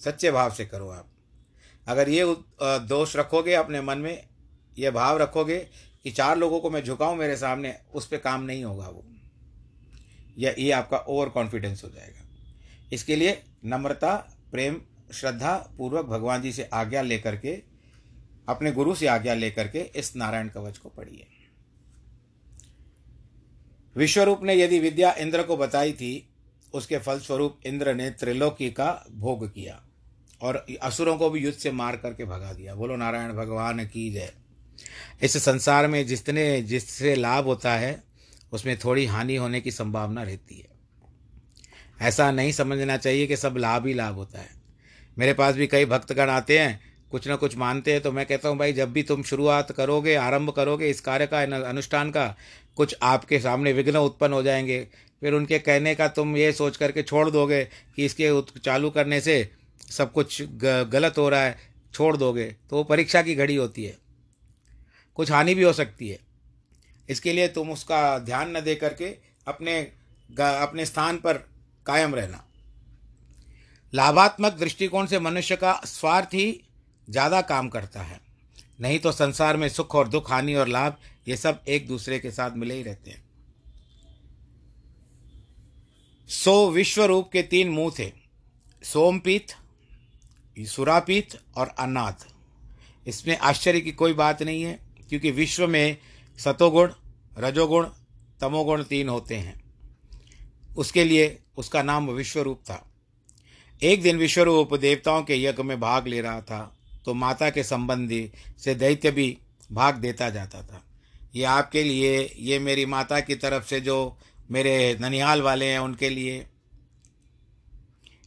सच्चे 0.00 0.30
भाव 0.30 0.54
से 0.54 0.66
करो 0.66 0.88
आप। 0.88 1.08
अगर 1.86 2.08
ये 2.08 2.24
दोष 2.60 3.16
रखोगे 3.16 3.54
अपने 3.54 3.80
मन 3.80 3.98
में 3.98 4.28
यह 4.78 4.90
भाव 4.90 5.18
रखोगे 5.18 5.66
कि 6.04 6.10
चार 6.10 6.38
लोगों 6.38 6.60
को 6.60 6.70
मैं 6.70 6.84
झुकाऊं 6.84 7.16
मेरे 7.16 7.36
सामने, 7.36 7.76
उस 7.94 8.06
पर 8.06 8.16
काम 8.16 8.42
नहीं 8.42 8.64
होगा 8.64 8.88
वो। 8.88 9.04
या 10.38 10.52
ये 10.58 10.70
आपका 10.70 10.96
ओवर 10.96 11.28
कॉन्फिडेंस 11.28 11.84
हो 11.84 11.88
जाएगा। 11.88 12.20
इसके 12.92 13.16
लिए 13.16 13.42
नम्रता, 13.64 14.16
प्रेम, 14.50 14.82
श्रद्धा 15.14 15.70
पूर्वक 15.78 16.06
भगवान 16.06 16.42
जी 16.42 16.52
से 16.52 16.64
आज्ञा 16.64 17.02
लेकर 17.02 17.36
के, 17.36 17.62
अपने 18.48 18.72
गुरु 18.72 18.94
से 18.94 19.06
आज्ञा 19.06 19.34
लेकर 19.34 19.68
के 19.68 19.80
इस 19.80 20.16
नारायण 20.16 20.48
कवच 20.48 20.78
को 20.78 20.88
पढ़िए। 20.88 21.26
विश्वरूप 23.96 24.42
ने 24.42 24.54
यदि 24.54 24.78
विद्या 24.78 25.12
इंद्र 25.12 25.42
को 25.42 25.56
बताई 25.56 25.92
थी, 25.92 26.28
उसके 26.74 26.98
फलस्वरूप 26.98 27.60
इंद्र 27.66 27.94
ने 27.94 28.10
त्रिलोकी 28.10 28.70
का 28.70 29.04
भोग 29.12 29.54
किया 29.54 29.84
और 30.42 30.66
असुरों 30.82 31.16
को 31.16 31.30
भी 31.30 31.40
युद्ध 31.40 31.58
से 31.58 31.70
मार 31.70 31.96
करके 31.96 32.24
भगा 32.24 32.52
दिया। 32.52 32.74
बोलो, 32.74 32.96
नारायण 32.96 33.32
भगवान 33.32 33.86
की 33.86 34.12
जय। 34.12 34.32
इस 35.22 35.36
संसार 35.36 35.86
में 35.86 36.06
जितने, 36.06 36.62
जिससे 36.62 37.14
लाभ 37.14 37.44
होता 37.44 37.74
है, 37.74 38.02
उसमें 38.52 38.76
थोड़ी 38.78 39.06
हानि 39.06 39.36
होने 39.36 39.60
की 39.60 39.70
संभावना 39.70 40.22
रहती 40.22 40.58
है। 40.58 40.70
ऐसा 42.00 42.30
नहीं 42.30 42.52
समझना 42.52 42.96
चाहिए 42.96 43.26
कि 43.26 43.36
सब 43.36 43.56
लाभ 43.56 43.86
ही 43.86 43.94
लाभ 43.94 44.14
होता 44.14 44.38
है। 44.38 44.50
मेरे 45.18 45.32
पास 45.32 45.54
भी 45.54 45.66
कई 45.66 45.84
भक्तगण 45.84 46.30
आते 46.30 46.58
हैं, 46.58 46.80
कुछ 47.10 47.28
ना 47.28 47.36
कुछ 47.36 47.56
मानते 47.56 47.92
हैं 47.92 48.00
तो 48.00 48.12
मैं 48.12 48.24
कहता 48.26 48.48
हूँ, 48.48 48.58
भाई, 48.58 48.72
जब 48.72 48.92
भी 48.92 49.02
तुम 49.02 49.22
शुरुआत 49.22 49.72
करोगे, 49.72 50.14
आरंभ 50.14 50.50
करोगे 50.50 50.88
इस 50.90 51.00
कार्य 51.00 51.26
का 51.26 51.42
अनुष्ठान 51.68 52.10
का, 52.10 52.26
कुछ 52.76 52.96
आपके 53.02 53.38
सामने 53.40 53.72
विघ्न 53.72 53.96
उत्पन्न 53.96 54.32
हो 54.32 54.42
जाएँगे। 54.42 54.86
फिर 55.22 55.34
उनके 55.34 55.58
कहने 55.58 55.94
का 55.94 56.08
तुम 56.08 56.36
ये 56.36 56.52
सोच 56.52 56.76
करके 56.76 57.02
छोड़ 57.02 57.28
दोगे 57.30 57.64
कि 57.96 58.04
इसके 58.04 58.30
चालू 58.58 58.90
करने 58.90 59.20
से 59.20 59.50
सब 59.90 60.12
कुछ 60.12 60.42
गलत 60.42 61.18
हो 61.18 61.28
रहा 61.28 61.42
है, 61.42 61.56
छोड़ 61.94 62.16
दोगे 62.16 62.44
तो 62.70 62.76
वो 62.76 62.84
परीक्षा 62.84 63.22
की 63.22 63.34
घड़ी 63.34 63.56
होती 63.56 63.84
है। 63.84 63.96
कुछ 65.16 65.30
हानि 65.30 65.54
भी 65.54 65.62
हो 65.62 65.72
सकती 65.72 66.08
है। 66.08 66.18
इसके 67.08 67.32
लिए 67.32 67.48
तुम 67.48 67.70
उसका 67.70 68.18
ध्यान 68.20 68.56
न 68.56 68.60
दे 68.60 68.74
करके 68.74 69.06
अपने 69.46 69.80
अपने 70.30 70.84
स्थान 70.86 71.16
पर 71.16 71.36
कायम 71.86 72.14
रहना। 72.14 72.44
लाभात्मक 73.92 74.52
दृष्टिकोण 74.52 75.06
से 75.06 75.18
मनुष्य 75.20 75.56
का 75.56 75.72
स्वार्थ 75.86 76.34
ही 76.34 76.60
ज़्यादा 77.08 77.40
काम 77.42 77.68
करता 77.68 78.02
है। 78.02 78.20
नहीं 78.80 78.98
तो 78.98 79.12
संसार 79.12 79.56
में 79.56 79.68
सुख 79.68 79.94
और 79.94 80.08
दुख, 80.08 80.30
हानि 80.30 80.54
और 80.54 80.68
लाभ, 80.68 80.96
ये 81.28 81.36
सब 81.36 81.62
एक 81.68 81.86
दूसरे 81.88 82.18
के 82.18 82.30
साथ 82.30 82.56
मिले 82.56 82.74
ही 82.74 82.82
रहते 82.82 83.10
हैं। 83.10 83.22
सो 86.28 86.70
विश्व 86.70 87.04
रूप 87.04 87.30
के 87.32 87.42
तीन 87.42 87.68
मुँह 87.68 87.92
थे, 87.98 88.10
सोमपीत, 88.82 89.52
सुरापीत 90.56 91.38
और 91.56 91.74
अनाथ। 91.78 92.26
इसमें 93.06 93.36
आश्चर्य 93.38 93.80
की 93.80 93.92
कोई 93.92 94.12
बात 94.14 94.42
नहीं 94.42 94.62
है। 94.62 94.78
क्योंकि 95.12 95.30
विश्व 95.30 95.66
में 95.68 95.96
सतोगुण, 96.38 96.90
रजोगुण, 97.38 97.86
तमोगुण 98.40 98.82
तीन 98.82 99.08
होते 99.08 99.36
हैं। 99.36 99.62
उसके 100.76 101.04
लिए 101.04 101.38
उसका 101.56 101.82
नाम 101.82 102.10
विश्वरूप 102.10 102.60
था। 102.64 102.92
एक 103.82 104.02
दिन 104.02 104.16
विश्वरूप 104.16 104.74
देवताओं 104.74 105.22
के 105.22 105.36
यज्ञ 105.42 105.62
में 105.62 105.80
भाग 105.80 106.06
ले 106.06 106.20
रहा 106.20 106.40
था 106.40 106.60
तो 107.04 107.14
माता 107.14 107.50
के 107.50 107.62
संबंधी 107.62 108.30
से 108.58 108.74
दैत्य 108.74 109.10
भी 109.10 109.38
भाग 109.72 109.96
देता 109.96 110.30
जाता 110.30 110.62
था। 110.62 110.82
ये 111.34 111.44
आपके 111.44 111.82
लिए, 111.82 112.34
ये 112.38 112.58
मेरी 112.58 112.86
माता 112.86 113.20
की 113.20 113.34
तरफ़ 113.34 113.64
से 113.64 113.80
जो 113.80 114.16
मेरे 114.50 114.96
ननिहाल 115.00 115.42
वाले 115.42 115.66
हैं, 115.66 115.78
उनके 115.78 116.10
लिए। 116.10 116.46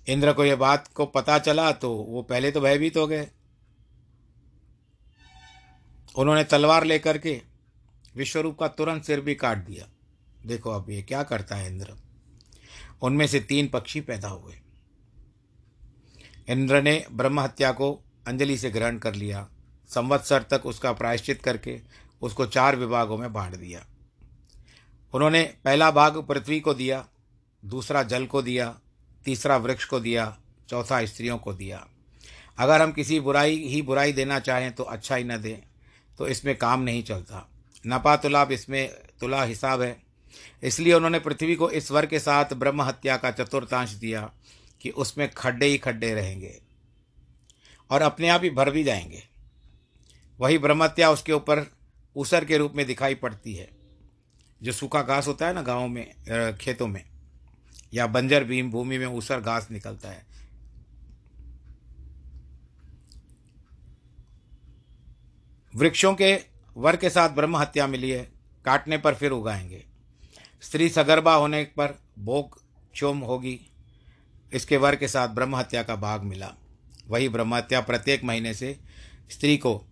इंद्र 0.08 0.34
को 0.34 0.45
यह 0.45 0.56
बात 0.56 0.88
को 0.88 1.06
पता 1.06 1.39
चला 1.39 1.71
तो 1.71 1.93
वो 1.93 2.21
पहले 2.21 2.52
तो 2.52 2.62
भयभीत 2.62 2.98
हो 2.98 3.08
गए। 3.08 3.28
उन्होंने 6.17 6.43
तलवार 6.43 6.84
लेकर 6.84 7.17
के 7.17 7.41
विश्वरूप 8.15 8.60
का 8.60 8.67
तुरंत 8.67 9.04
सिर 9.04 9.21
भी 9.21 9.36
काट 9.36 9.58
दिया। 9.58 9.88
देखो 10.45 10.71
अब 10.71 10.89
ये 10.89 11.01
क्या 11.01 11.23
करता 11.23 11.56
है 11.56 11.67
इंद्र। 11.67 11.93
उनमें 13.01 13.28
से 13.28 13.39
तीन 13.39 13.67
पक्षी 13.67 14.01
पैदा 14.01 14.28
हुए। 14.28 14.54
इंद्र 16.49 16.82
ने 16.82 17.06
ब्रह्म 17.12 17.39
हत्या 17.39 17.71
को 17.71 18.01
अंजलि 18.28 18.58
से 18.58 18.69
ग्रहण 18.69 18.97
कर 18.97 19.13
लिया। 19.13 19.49
संवत्सर 19.89 20.43
तक 20.43 20.62
उसका 20.65 20.93
प्रायश्चित 20.93 21.41
करके 21.41 21.80
उसको 22.21 22.45
चार 22.45 22.75
विभागों 22.75 23.17
में 23.17 23.34
बांट 23.34 23.56
दिया। 23.56 23.86
उन्होंने 25.13 25.43
पहला 25.65 25.91
भाग 25.91 26.17
पृथ्वी 26.17 26.60
को 26.60 26.73
दिया, 26.73 27.08
दूसरा 27.65 28.04
जल 28.04 28.25
को 28.25 28.41
दिया, 28.41 28.80
तीसरा 29.25 29.58
वृक्ष 29.58 29.86
को 29.86 29.99
दिया, 29.99 30.38
चौथा 30.69 31.06
स्त्रियों 31.06 31.38
को 31.38 31.54
दिया। 31.54 31.88
अगर 32.58 32.82
हम 32.82 32.91
किसी 32.91 33.19
बुराई 33.19 33.58
ही 33.58 33.82
बुराई 33.82 34.13
देना 34.13 34.39
चाहें 34.39 34.71
तो 34.71 34.84
अच्छा 34.84 35.15
ही 35.15 35.23
न 35.23 35.41
दें। 35.41 35.75
तो 36.19 36.28
इसमें 36.28 36.56
काम 36.58 36.82
नहीं 36.82 37.04
चलता। 37.04 37.47
नपा 37.88 38.15
तुलाब 38.15 38.51
इसमें 38.51 38.89
तुला 39.19 39.43
हिसाब 39.43 39.82
है। 39.82 39.95
इसलिए 40.63 40.93
उन्होंने 40.93 41.19
पृथ्वी 41.19 41.56
को 41.56 41.69
इस 41.69 41.91
वर 41.91 42.06
के 42.06 42.19
साथ 42.19 42.54
ब्रह्म 42.54 42.82
हत्या 42.82 43.17
का 43.17 43.32
चतुर्थांश 43.32 43.91
दिया 43.91 44.21
कि 44.82 44.89
उसमें 44.89 45.30
खड्डे 45.32 45.65
ही 45.65 45.78
खड्डे 45.78 46.13
रहेंगे 46.13 46.60
और 47.89 48.01
अपने 48.01 48.30
आप 48.30 48.43
ही 48.43 48.49
भर 48.49 48.69
भी 48.69 48.84
जाएँगे। 48.84 49.23
वही 50.39 50.58
ब्रह्मत्या 50.58 51.10
उसके 51.12 51.34
ऊपर 51.34 51.65
ऊसर 52.15 52.45
के 52.45 52.58
रूप 52.58 52.73
में 52.75 52.86
दिखाई 52.86 53.15
पड़ती 53.15 53.54
है। 53.56 53.69
जो 54.62 54.71
सूखा 54.71 55.01
घास 55.01 55.28
होता 55.28 55.47
है 55.47 55.54
ना 55.54 55.62
गाँव 55.62 55.88
में 55.88 56.58
खेतों 56.58 56.88
में, 56.88 57.04
या 57.93 58.08
बंजर 58.08 58.43
भीम 58.43 58.71
भूमि 58.71 58.97
में 58.97 59.06
ऊसर 59.08 59.39
घास 59.39 59.67
निकलता 59.71 60.10
है। 60.10 60.25
वृक्षों 65.76 66.16
के 66.16 66.40
वर 66.78 66.96
के 66.96 67.10
साथ 67.10 67.30
ब्रह्म 67.30 67.58
हत्या 67.58 67.88
मिली 67.88 68.10
है, 68.10 68.32
काटने 68.66 68.98
पर 68.98 69.16
फिर 69.16 69.32
उगाएँगे। 69.32 69.86
स्त्री 70.62 70.90
सगर्भा 70.90 71.34
होने 71.34 71.64
पर 71.64 72.00
भोग 72.20 72.62
चोम 72.96 73.20
होगी, 73.20 73.60
इसके 74.54 74.78
वर 74.78 74.96
के 74.96 75.08
साथ 75.08 75.28
ब्रह्म 75.28 75.56
हत्या 75.56 75.84
का 75.84 75.96
भाग 75.96 76.24
मिला। 76.24 76.54
वही 77.08 77.30
ब्रह्म 77.30 77.56
हत्या 77.56 77.82
प्रत्येक 77.82 78.24
महीने 78.24 78.54
से 78.54 78.80
स्त्री 79.30 79.58
को 79.58 79.86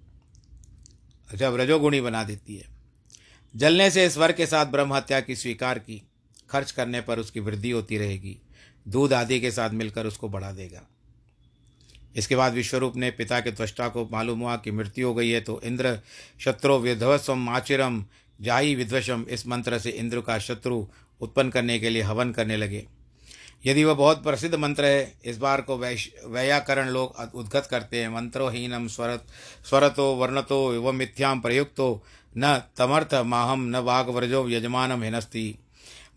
जब 1.36 1.56
रजोगुणी 1.56 2.02
बना 2.02 2.24
देती 2.24 2.56
है। 2.56 2.68
जलने 3.56 3.92
से 3.92 4.06
इस 4.06 4.18
वर 4.18 4.32
के 4.32 4.46
साथ 4.46 4.66
ब्रह्म 4.66 4.94
हत्या 4.94 5.22
की 5.22 5.36
स्वीकार 5.36 5.80
की, 5.80 6.08
खर्च 6.50 6.72
करने 6.72 7.02
पर 7.02 7.20
उसकी 7.20 7.40
वृद्धि 7.40 7.72
होती 7.72 7.98
रहेगी, 7.98 8.38
दूध 8.88 9.14
आदि 9.14 9.40
के 9.40 9.52
साथ 9.52 9.70
मिलकर 9.70 10.06
उसको 10.06 10.30
बढ़ा 10.30 10.52
देगा। 10.52 10.82
इसके 12.16 12.36
बाद 12.36 12.54
विश्वरूप 12.54 12.96
ने 12.96 13.12
पिता 13.12 13.40
के 13.40 13.52
त्वष्टा 13.52 13.88
को 13.88 14.08
मालूम 14.12 14.40
हुआ 14.40 14.56
कि 14.56 14.72
मृत्यु 14.72 15.08
हो 15.08 15.14
गई 15.14 15.30
है 15.30 15.42
तो 15.42 15.60
इंद्र 15.64 15.98
शत्रु 16.40 16.78
विध्वस्वम 16.78 17.48
आचिरम 17.50 18.04
जाई 18.40 18.76
विध्वसम। 18.76 19.26
इस 19.30 19.48
मंत्र 19.48 19.80
से 19.80 19.90
इंद्र 19.90 20.22
का 20.22 20.38
शत्रु 20.40 20.86
उत्पन्न 21.22 21.50
करने 21.50 21.80
के 21.80 21.90
लिए 21.90 22.02
हवन 22.02 22.32
करने 22.32 22.58
लगे। 22.58 22.86
यदि 23.66 23.84
वह 23.84 23.94
बहुत 23.94 24.24
प्रसिद्ध 24.24 24.56
मंत्र 24.56 24.86
है, 24.86 25.14
इस 25.26 25.38
बार 25.38 25.62
को 25.62 25.78
वैश, 25.78 26.10
वैयाकरण 26.26 26.90
लोग 26.90 27.36
उद्गत 27.36 27.68
करते 27.72 28.02
हैं। 28.02 28.10
मंत्रोहीनम 28.10 28.88
स्वरत, 28.88 29.26
स्वरतो 29.70 30.14
वर्णतो 30.16 30.60
व 30.82 30.92
मिथ्याम 30.92 31.42
प्रयुक्तो, 31.42 32.04
न 32.36 32.58
तमर्थ 32.78 33.14
माहम 33.16 33.66
न 33.68 33.76
वाग 33.82 34.10
व्रजो 34.10 34.48
यजमानम 34.50 35.04
हिनस्ती। 35.04 35.48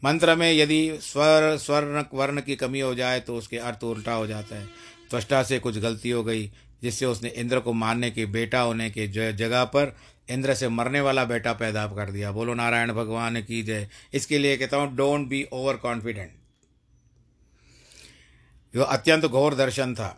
मंत्र 0.05 0.35
में 0.37 0.53
यदि 0.53 0.99
स्वर, 1.03 1.57
स्वर्ण, 1.57 2.05
वर्ण 2.15 2.41
की 2.41 2.57
कमी 2.57 2.81
हो 2.81 2.95
जाए 2.95 3.21
तो 3.21 3.37
उसके 3.37 3.59
अर्थ 3.59 3.85
उल्टा 3.85 4.13
हो 4.13 4.27
जाता 4.27 4.57
है। 4.57 4.69
त्वष्टा 5.11 5.43
से 5.43 5.59
कुछ 5.59 5.79
गलती 5.79 6.11
हो 6.11 6.23
गई, 6.25 6.51
जिससे 6.83 7.07
उसने 7.07 7.29
इंद्र 7.29 7.61
को 7.61 7.73
मारने 7.73 8.11
के, 8.11 8.27
बेटा 8.27 8.61
होने 8.61 8.91
के 8.91 9.07
जगह 9.33 9.65
पर 9.65 9.97
इंद्र 10.31 10.55
से 10.55 10.69
मरने 10.69 11.01
वाला 11.01 11.25
बेटा 11.25 11.53
पैदा 11.53 11.87
कर 11.87 12.11
दिया। 12.11 12.33
बोलो, 12.33 12.55
नारायण 12.55 12.93
भगवान 12.93 13.41
की 13.43 13.63
जय। 13.63 13.89
इसके 14.15 14.39
लिए 14.39 14.57
कहता 14.57 14.77
हूँ 14.77 14.95
डोंट 14.97 15.29
बी 15.29 15.47
ओवर 15.53 15.77
कॉन्फिडेंट 15.77 16.31
यह 18.75 18.83
अत्यंत 18.83 19.25
घोर 19.25 19.55
दर्शन 19.55 19.95
था। 19.95 20.17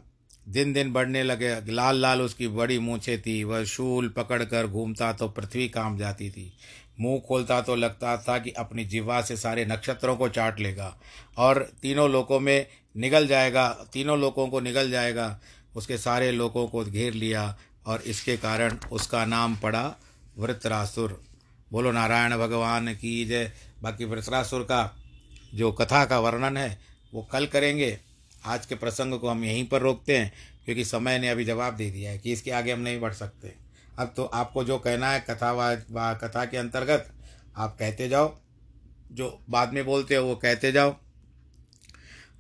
दिन 0.48 0.72
दिन 0.72 0.92
बढ़ने 0.92 1.22
लगे, 1.22 1.55
लाल 1.72 1.96
लाल 1.96 2.22
उसकी 2.22 2.48
बड़ी 2.48 2.79
मूछे 2.79 3.18
थी, 3.18 3.44
वह 3.44 3.64
शूल 3.64 4.09
पकड़कर 4.09 4.66
घूमता 4.66 5.12
तो 5.12 5.29
पृथ्वी 5.29 5.68
काम 5.68 5.98
जाती 5.98 6.31
थी। 6.31 6.53
मुँह 7.01 7.20
खोलता 7.29 7.61
तो 7.61 7.74
लगता 7.77 8.16
था 8.16 8.38
कि 8.38 8.51
अपनी 8.51 8.85
जीवा 8.85 9.20
से 9.22 9.37
सारे 9.37 9.64
नक्षत्रों 9.64 10.16
को 10.16 10.29
चाट 10.29 10.61
लेगा। 10.61 10.96
और 11.37 11.70
तीनों 11.83 12.11
लोकों 12.11 12.40
में 12.40 12.66
निगल 12.99 13.27
जाएगा, 13.27 13.69
तीनों 13.93 14.19
लोगों 14.19 14.49
को 14.49 14.61
निगल 14.61 14.91
जाएगा, 14.91 15.41
उसके 15.77 15.99
सारे 15.99 16.31
लोगों 16.33 16.67
को 16.69 16.85
घेर 16.85 17.13
लिया 17.15 17.57
और 17.87 18.03
इसके 18.03 18.37
कारण 18.37 18.77
उसका 18.93 19.25
नाम 19.25 19.57
पड़ा 19.57 19.95
वृत्रासुर। 20.39 21.23
बोलो, 21.73 21.93
नारायण 21.93 22.37
भगवान 22.37 22.95
की 22.95 23.25
जय। 23.25 23.53
बाकी 23.83 24.05
वृत्रासुर 24.05 24.63
का 24.63 24.97
जो 25.55 25.73
कथा 25.73 26.05
का 26.05 26.19
वर्णन 26.19 26.57
है, 26.57 26.79
वो 27.15 27.23
कल 27.23 27.47
करेंगे। 27.47 27.99
आज 28.45 28.67
के 28.67 28.75
प्रसंग 28.75 29.19
को 29.21 29.29
हम 29.29 29.45
यहीं 29.45 29.65
पर 29.69 29.81
रोकते 29.81 30.19
हैं, 30.19 30.33
क्योंकि 30.65 30.85
समय 30.85 31.19
ने 31.19 31.29
अभी 31.29 31.45
जवाब 31.45 31.77
दे 31.77 31.91
दिया 31.91 32.11
है 32.11 32.19
कि 32.19 32.33
इसके 32.33 32.51
आगे 32.51 32.73
हम 32.73 32.81
नहीं 32.81 33.01
बढ़ 33.01 33.13
सकते। 33.13 33.55
अब 33.99 34.13
तो 34.17 34.25
आपको 34.25 34.65
जो 34.65 34.79
कहना 34.79 35.11
है 35.11 35.21
कथा 35.21 35.53
वा 35.53 36.15
कथा 36.15 36.45
के 36.45 36.57
अंतर्गत, 36.57 37.13
आप 37.57 37.77
कहते 37.79 38.09
जाओ। 38.09 38.37
जो 39.13 39.39
बाद 39.51 39.73
में 39.73 39.85
बोलते 39.85 40.15
हो, 40.15 40.27
वो 40.27 40.35
कहते 40.35 40.73
जाओ। 40.73 40.97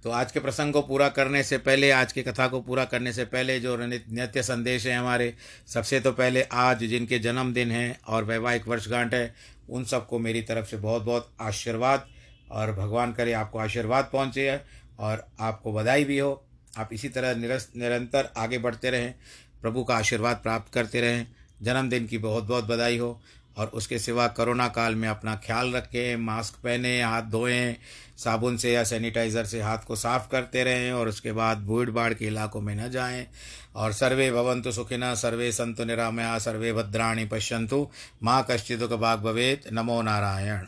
तो 0.04 0.10
आज 0.10 0.32
के 0.32 0.40
प्रसंग 0.40 0.72
को 0.72 0.80
पूरा 0.82 1.08
करने 1.08 1.42
से 1.42 1.58
पहले, 1.58 1.90
आज 1.90 2.12
की 2.12 2.22
कथा 2.22 2.46
को 2.48 2.60
पूरा 2.60 2.84
करने 2.84 3.12
से 3.12 3.24
पहले, 3.24 3.58
जो 3.60 3.76
नित्य 3.76 4.42
संदेश 4.42 4.86
है 4.86 4.96
हमारे, 4.96 5.34
सबसे 5.66 6.00
तो 6.00 6.12
पहले 6.12 6.42
आज 6.42 6.84
जिनके 6.84 7.18
जन्मदिन 7.18 7.70
हैं 7.70 7.98
और 8.08 8.24
वैवाहिक 8.24 8.68
वर्षगांठ 8.68 9.14
है, 9.14 9.34
उन 9.68 9.84
सबको 9.84 10.18
मेरी 10.18 10.42
तरफ़ 10.42 10.66
से 10.66 10.76
बहुत 10.76 11.02
बहुत 11.02 11.32
आशीर्वाद 11.40 12.06
और 12.50 12.72
भगवान 12.72 13.12
करे 13.12 13.32
आपको 13.32 13.58
आशीर्वाद 13.58 14.10
पहुँचे 14.12 14.60
और 14.98 15.26
आपको 15.40 15.72
बधाई 15.72 16.04
भी 16.04 16.18
हो। 16.18 16.30
आप 16.78 16.92
इसी 16.92 17.08
तरह 17.08 17.34
निरंतर 17.36 18.32
आगे 18.36 18.58
बढ़ते 18.58 18.90
रहें, 18.90 19.14
प्रभु 19.62 19.84
का 19.84 19.96
आशीर्वाद 19.96 20.36
प्राप्त 20.36 20.72
करते 20.72 21.00
रहें। 21.00 21.26
जन्मदिन 21.62 22.06
की 22.06 22.18
बहुत 22.18 22.44
बहुत 22.44 22.64
बधाई 22.64 22.98
हो। 22.98 23.20
और 23.58 23.66
उसके 23.66 23.98
सिवा 23.98 24.26
कोरोना 24.26 24.68
काल 24.68 24.94
में 24.94 25.08
अपना 25.08 25.34
ख्याल 25.34 25.72
रखें, 25.72 26.16
मास्क 26.16 26.54
पहने, 26.54 27.02
हाथ 27.02 27.22
धोएँ, 27.22 27.76
साबुन 28.16 28.56
से 28.56 28.72
या 28.72 28.84
सैनिटाइज़र 28.84 29.44
से 29.44 29.62
हाथ 29.62 29.78
को 29.78 29.96
साफ़ 29.96 30.28
करते 30.30 30.64
रहें 30.64 30.92
और 30.92 31.08
उसके 31.08 31.32
बाद 31.32 31.58
भीड़ 31.58 31.90
भाड़ 31.90 32.14
के 32.14 32.26
इलाकों 32.26 32.60
में 32.60 32.74
न 32.74 32.90
जाएँ। 32.90 33.26
और 33.76 33.92
सर्वे 33.92 34.30
भवंतु 34.32 34.72
सुखिना 34.72 35.14
सर्वे 35.14 35.52
संतु 35.52 35.84
निरामया 35.84 36.38
सर्वे 36.38 36.72
भद्राणी 36.72 37.24
पश्यंतु 37.24 37.88
माँ 38.22 38.46
कश्चिदुख 38.50 38.92
भाग 38.92 39.20
भवेत। 39.20 39.72
नमो 39.72 40.02
नारायण। 40.02 40.66